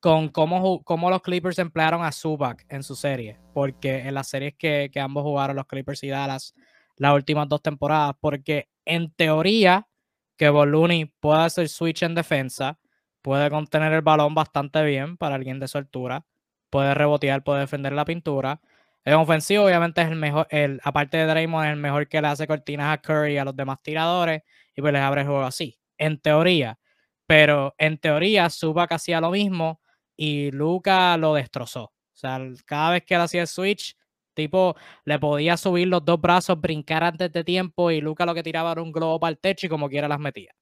[0.07, 4.55] con cómo, cómo, los Clippers emplearon a Zubac en su serie, porque en las series
[4.55, 6.55] que, que, ambos jugaron, los Clippers y Dallas,
[6.97, 9.89] las últimas dos temporadas, porque en teoría
[10.37, 12.79] que Boluni puede hacer switch en defensa,
[13.21, 16.25] puede contener el balón bastante bien para alguien de su altura,
[16.71, 18.61] puede rebotear, puede defender la pintura.
[19.05, 22.29] En ofensivo, obviamente, es el mejor, el, aparte de Draymond, es el mejor que le
[22.29, 24.43] hace cortinas a Curry y a los demás tiradores
[24.73, 26.79] y pues les abre el juego así, en teoría.
[27.27, 29.81] Pero en teoría, Zubac hacía lo mismo
[30.17, 31.85] y Luca lo destrozó.
[31.85, 33.97] O sea, cada vez que él hacía el switch,
[34.35, 34.75] tipo,
[35.05, 38.73] le podía subir los dos brazos, brincar antes de tiempo y Luca lo que tiraba
[38.73, 40.53] era un globo para el techo y como quiera las metía.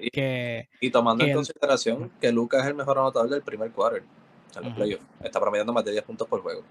[0.00, 4.02] y, que, y, tomando en consideración que Luca es el mejor anotador del primer quarter
[4.56, 5.04] en los playoffs.
[5.22, 6.62] Está promediando más de 10 puntos por juego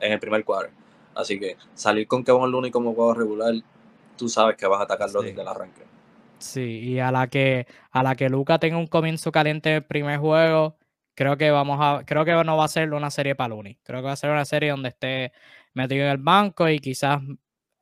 [0.00, 0.72] en el primer quarter.
[1.14, 3.54] Así que salir con Kevin Looney como juego regular,
[4.16, 5.82] tú sabes que vas a atacarlo desde el arranque.
[6.38, 9.84] Sí, y a la que a la que Luca tenga un comienzo caliente en el
[9.84, 10.76] primer juego,
[11.14, 13.78] creo que vamos a, creo que no va a ser una serie para Looney.
[13.82, 15.32] Creo que va a ser una serie donde esté
[15.74, 17.20] metido en el banco y quizás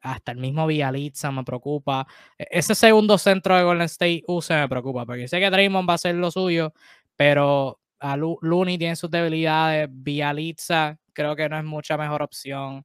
[0.00, 2.06] hasta el mismo Vialitza me preocupa.
[2.38, 5.94] E, ese segundo centro de Golden State use me preocupa, porque sé que Draymond va
[5.94, 6.72] a hacer lo suyo,
[7.16, 9.88] pero a Looney tiene sus debilidades.
[9.90, 12.84] Vialitza creo que no es mucha mejor opción.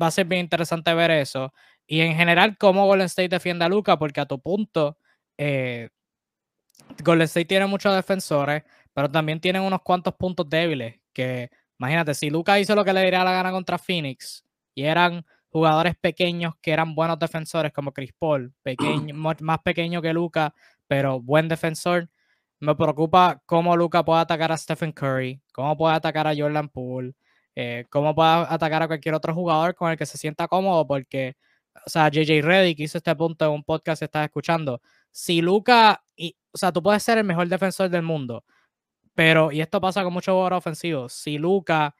[0.00, 1.52] Va a ser bien interesante ver eso.
[1.86, 4.98] Y en general, cómo Golden State defiende a Luca, porque a tu punto,
[5.36, 5.88] eh,
[7.02, 8.62] Golden State tiene muchos defensores
[8.98, 10.98] pero también tienen unos cuantos puntos débiles.
[11.12, 11.48] Que
[11.78, 14.44] imagínate, si Luca hizo lo que le diría la gana contra Phoenix
[14.74, 20.12] y eran jugadores pequeños que eran buenos defensores como Chris Paul, pequeño, más pequeño que
[20.12, 20.52] Luca,
[20.88, 22.10] pero buen defensor.
[22.58, 27.14] Me preocupa cómo Luca puede atacar a Stephen Curry, cómo puede atacar a Jordan Poole,
[27.54, 31.36] eh, cómo puede atacar a cualquier otro jugador con el que se sienta cómodo, porque,
[31.86, 34.82] o sea, JJ Reddick hizo este punto en un podcast que estás escuchando.
[35.12, 36.02] Si Luca,
[36.50, 38.42] o sea, tú puedes ser el mejor defensor del mundo,
[39.18, 41.96] pero, y esto pasa con muchos jugadores ofensivos, si Luca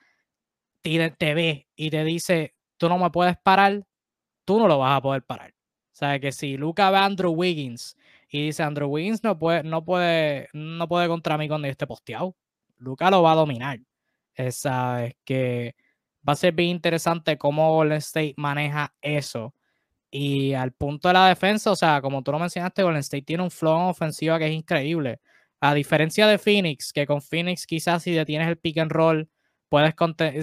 [0.82, 3.84] te, ve y te dice, tú no me puedes parar,
[4.44, 5.50] tú no lo vas a poder parar.
[5.50, 7.96] O sea, que si Luca ve a Andrew Wiggins
[8.28, 11.88] y dice, Andrew Wiggins no puede, no puede, no puede contra mí cuando yo esté
[11.88, 12.36] posteado,
[12.76, 13.80] Luca lo va a dominar.
[14.36, 15.74] Esa es que
[16.26, 19.56] va a ser bien interesante cómo Golden State maneja eso.
[20.08, 23.42] Y al punto de la defensa, o sea, como tú lo mencionaste, Golden State tiene
[23.42, 25.18] un flow ofensivo que es increíble.
[25.60, 29.28] A diferencia de Phoenix, que con Phoenix quizás si detienes el pick and roll,
[29.68, 29.94] puedes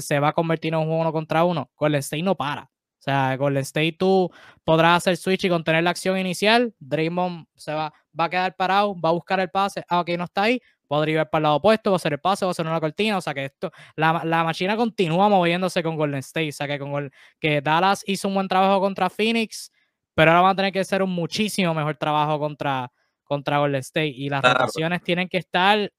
[0.03, 1.71] se va a convertir en un uno contra uno.
[1.75, 2.63] Golden State no para.
[2.63, 4.31] O sea, Golden State tú
[4.63, 6.73] podrás hacer switch y contener la acción inicial.
[6.79, 9.83] Draymond se va, va a quedar parado, va a buscar el pase.
[9.87, 10.61] Ah, ok, no está ahí.
[10.87, 12.79] Podría ir para el lado opuesto, va a hacer el pase, va a hacer una
[12.79, 13.17] cortina.
[13.17, 16.49] O sea que esto, la, la máquina continúa moviéndose con Golden State.
[16.49, 19.71] O sea que, con que Dallas hizo un buen trabajo contra Phoenix,
[20.15, 22.91] pero ahora va a tener que hacer un muchísimo mejor trabajo contra,
[23.25, 25.91] contra Golden State y las rotaciones tienen que estar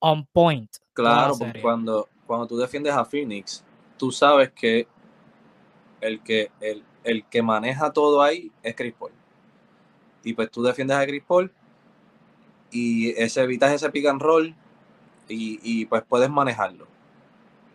[0.00, 0.70] on point.
[0.92, 3.64] Claro, porque cuando, cuando tú defiendes a Phoenix,
[3.96, 4.86] tú sabes que
[6.00, 9.12] el que, el, el que maneja todo ahí es Chris Paul.
[10.24, 11.50] Y pues tú defiendes a Chris Paul
[12.70, 14.54] y ese, evitas ese pick and roll
[15.28, 16.86] y, y pues puedes manejarlo.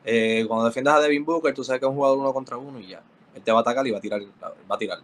[0.04, 2.80] Eh, cuando defiendes a Devin Booker, tú sabes que es un jugador uno contra uno
[2.80, 3.04] y ya.
[3.36, 5.00] Él te va a atacar y va a tirar, va a tirar.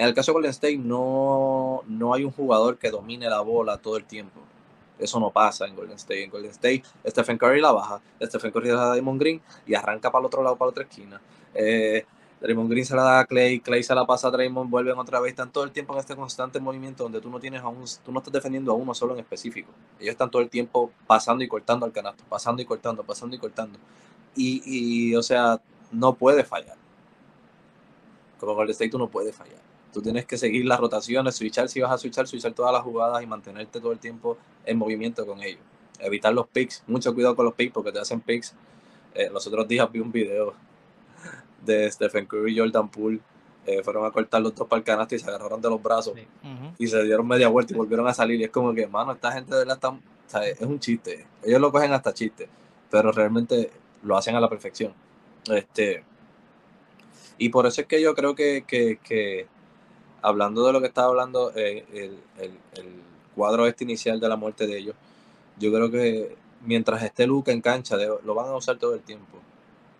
[0.00, 3.76] En el caso de Golden State no, no hay un jugador que domine la bola
[3.76, 4.40] todo el tiempo.
[4.98, 6.24] Eso no pasa en Golden State.
[6.24, 10.10] En Golden State, Stephen Curry la baja, Stephen Curry la da Damon Green y arranca
[10.10, 11.20] para el otro lado, para la otra esquina.
[11.52, 12.06] Eh,
[12.40, 15.20] Draymond Green se la da a Clay, Clay se la pasa a Draymond, vuelven otra
[15.20, 17.84] vez, están todo el tiempo en este constante movimiento donde tú no tienes a un,
[18.02, 19.70] tú no estás defendiendo a uno solo en específico.
[19.98, 23.38] Ellos están todo el tiempo pasando y cortando al canasto, pasando y cortando, pasando y
[23.38, 23.78] cortando.
[24.34, 25.60] Y, y o sea,
[25.92, 26.78] no puede fallar.
[28.38, 29.69] Como Golden State tú no puedes fallar.
[29.92, 33.22] Tú tienes que seguir las rotaciones, switchar si vas a switchar, switchar todas las jugadas
[33.22, 35.60] y mantenerte todo el tiempo en movimiento con ellos.
[35.98, 38.54] Evitar los picks, mucho cuidado con los picks porque te hacen picks.
[39.14, 40.54] Eh, los otros días vi un video
[41.64, 43.20] de Stephen Curry y Jordan Poole.
[43.66, 46.14] Eh, fueron a cortar los dos para el canasto y se agarraron de los brazos
[46.78, 48.40] y se dieron media vuelta y volvieron a salir.
[48.40, 49.78] Y es como que, mano, esta gente de verdad
[50.26, 51.26] está, es un chiste.
[51.42, 52.48] Ellos lo cogen hasta chiste,
[52.90, 53.70] pero realmente
[54.02, 54.94] lo hacen a la perfección.
[55.48, 56.04] Este,
[57.38, 59.46] y por eso es que yo creo que, que,
[60.22, 64.66] hablando de lo que estaba hablando, eh, el, el, cuadro este inicial de la muerte
[64.66, 64.94] de ellos,
[65.58, 69.38] yo creo que mientras esté Luca en cancha, lo van a usar todo el tiempo.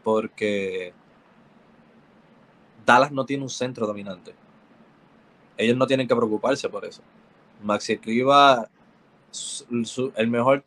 [0.03, 0.93] Porque
[2.85, 4.35] Dallas no tiene un centro dominante.
[5.57, 7.03] Ellos no tienen que preocuparse por eso.
[7.63, 8.69] Maxi Cliva,
[10.17, 10.65] el mejor,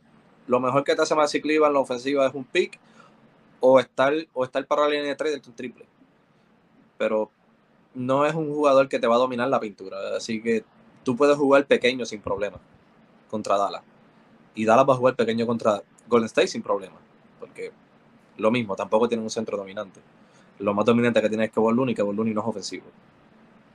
[0.47, 2.79] lo mejor que te hace Maxi Cliva en la ofensiva es un pick
[3.59, 5.85] o estar, o estar para la línea de 3 del triple.
[6.97, 7.31] Pero
[7.95, 9.97] no es un jugador que te va a dominar la pintura.
[10.15, 10.63] Así que
[11.03, 12.59] tú puedes jugar pequeño sin problema
[13.29, 13.83] contra Dallas.
[14.55, 16.97] Y Dallas va a jugar pequeño contra Golden State sin problema.
[17.39, 17.71] Porque
[18.37, 20.01] lo mismo, tampoco tiene un centro dominante
[20.59, 22.85] lo más dominante que tiene es que Looney, que Looney no es ofensivo.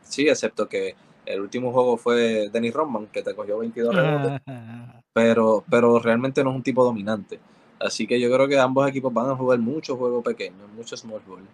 [0.03, 0.95] Sí, excepto que
[1.27, 4.40] el último juego fue Dennis Rodman, que te cogió 22 rebotes,
[5.12, 7.39] pero, pero realmente no es un tipo dominante.
[7.78, 11.20] Así que yo creo que ambos equipos van a jugar muchos juegos pequeños, muchos small
[11.27, 11.47] ball.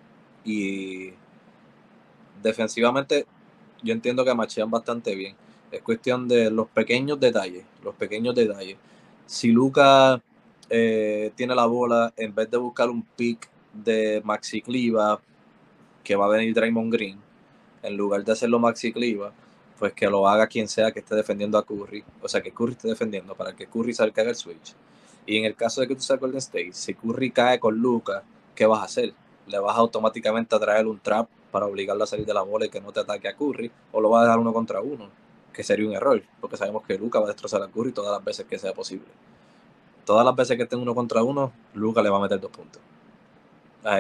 [0.45, 1.11] Y
[2.45, 3.27] defensivamente
[3.83, 5.35] yo entiendo que machean bastante bien.
[5.73, 8.77] Es cuestión de los pequeños detalles, los pequeños detalles.
[9.27, 10.23] Si Luca
[10.71, 15.21] eh, tiene la bola, en vez de buscar un pick de Maxi Cliva,
[16.05, 17.19] que va a venir Draymond Green,
[17.83, 19.33] en lugar de hacerlo Maxi Cliva,
[19.79, 22.73] pues que lo haga quien sea que esté defendiendo a Curry, o sea, que Curry
[22.73, 24.75] esté defendiendo para que Curry salga el switch.
[25.27, 28.23] Y en el caso de que tú seas Golden State, si Curry cae con Luca,
[28.55, 29.13] ¿qué vas a hacer?
[29.47, 32.69] ¿Le vas automáticamente a traer un trap para obligarlo a salir de la bola y
[32.69, 33.71] que no te ataque a Curry?
[33.93, 35.09] ¿O lo vas a dejar uno contra uno?
[35.53, 38.25] Que sería un error, porque sabemos que Luca va a destrozar a Curry todas las
[38.25, 39.07] veces que sea posible.
[40.05, 42.83] Todas las veces que estén uno contra uno, Luca le va a meter dos puntos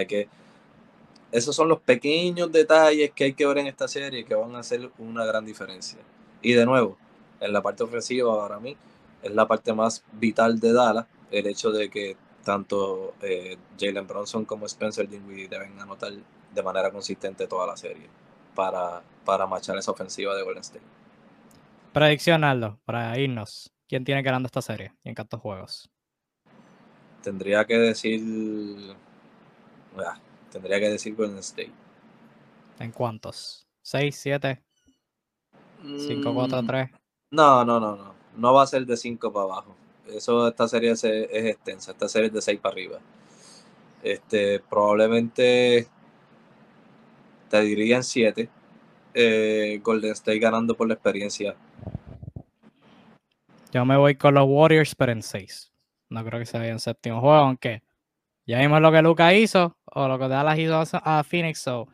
[0.09, 0.28] que
[1.31, 4.60] esos son los pequeños detalles que hay que ver en esta serie que van a
[4.60, 5.98] hacer una gran diferencia.
[6.43, 6.97] Y de nuevo,
[7.40, 8.76] en la parte ofensiva para mí
[9.22, 14.44] es la parte más vital de Dallas, el hecho de que tanto eh, Jalen Bronson
[14.44, 16.12] como Spencer Dinwiddie deben anotar
[16.55, 18.09] de manera consistente toda la serie
[18.55, 20.85] para, para marchar esa ofensiva de Golden State.
[21.93, 23.70] Predicción, Aldo, para irnos.
[23.89, 25.90] ¿Quién tiene ganando esta serie y en cuántos juegos?
[27.22, 28.97] Tendría que decir
[30.51, 31.72] tendría que decir Golden State.
[32.78, 33.66] ¿En cuántos?
[33.85, 34.62] ¿6, 7?
[35.85, 36.90] ¿5, 4, 3?
[37.31, 38.14] No, no, no, no.
[38.36, 39.76] No va a ser de 5 para abajo.
[40.09, 41.93] Eso, esta serie es, extensa.
[41.93, 42.98] Esta serie es de 6 para arriba.
[44.02, 45.89] Este, probablemente
[47.55, 48.48] te diría en 7.
[49.14, 51.55] Eh, Golden State ganando por la experiencia.
[53.72, 55.72] Yo me voy con los Warriors, pero en 6.
[56.10, 57.82] No creo que se vaya en séptimo juego, aunque
[58.44, 61.86] ya vimos lo que Luca hizo o lo que Dallas hizo a Phoenix, so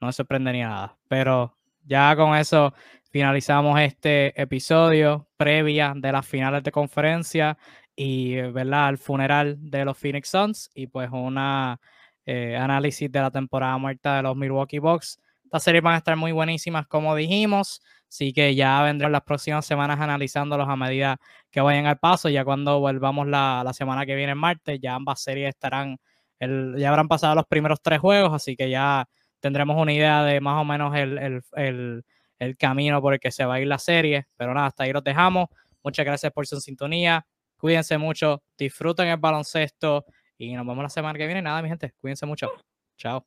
[0.00, 0.98] no me sorprendería nada.
[1.08, 2.74] Pero ya con eso
[3.10, 7.56] finalizamos este episodio previa de las finales de conferencia
[7.94, 8.90] y ¿verdad?
[8.90, 11.80] el funeral de los Phoenix Suns y pues una
[12.26, 15.20] eh, análisis de la temporada muerta de los Milwaukee Bucks.
[15.44, 17.80] Estas series van a estar muy buenísimas, como dijimos.
[18.08, 21.18] Así que ya vendrán las próximas semanas analizándolos a medida
[21.50, 22.28] que vayan al paso.
[22.28, 25.98] Ya cuando volvamos la, la semana que viene, en martes, ya ambas series estarán,
[26.38, 29.08] el, ya habrán pasado los primeros tres juegos, así que ya
[29.40, 32.04] tendremos una idea de más o menos el, el, el,
[32.38, 34.26] el camino por el que se va a ir la serie.
[34.36, 35.48] Pero nada, hasta ahí los dejamos.
[35.82, 37.26] Muchas gracias por su sintonía.
[37.56, 40.04] Cuídense mucho, disfruten el baloncesto
[40.38, 41.42] y nos vemos la semana que viene.
[41.42, 42.50] Nada, mi gente, cuídense mucho.
[42.98, 43.26] Chao.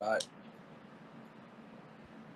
[0.00, 0.37] Bye.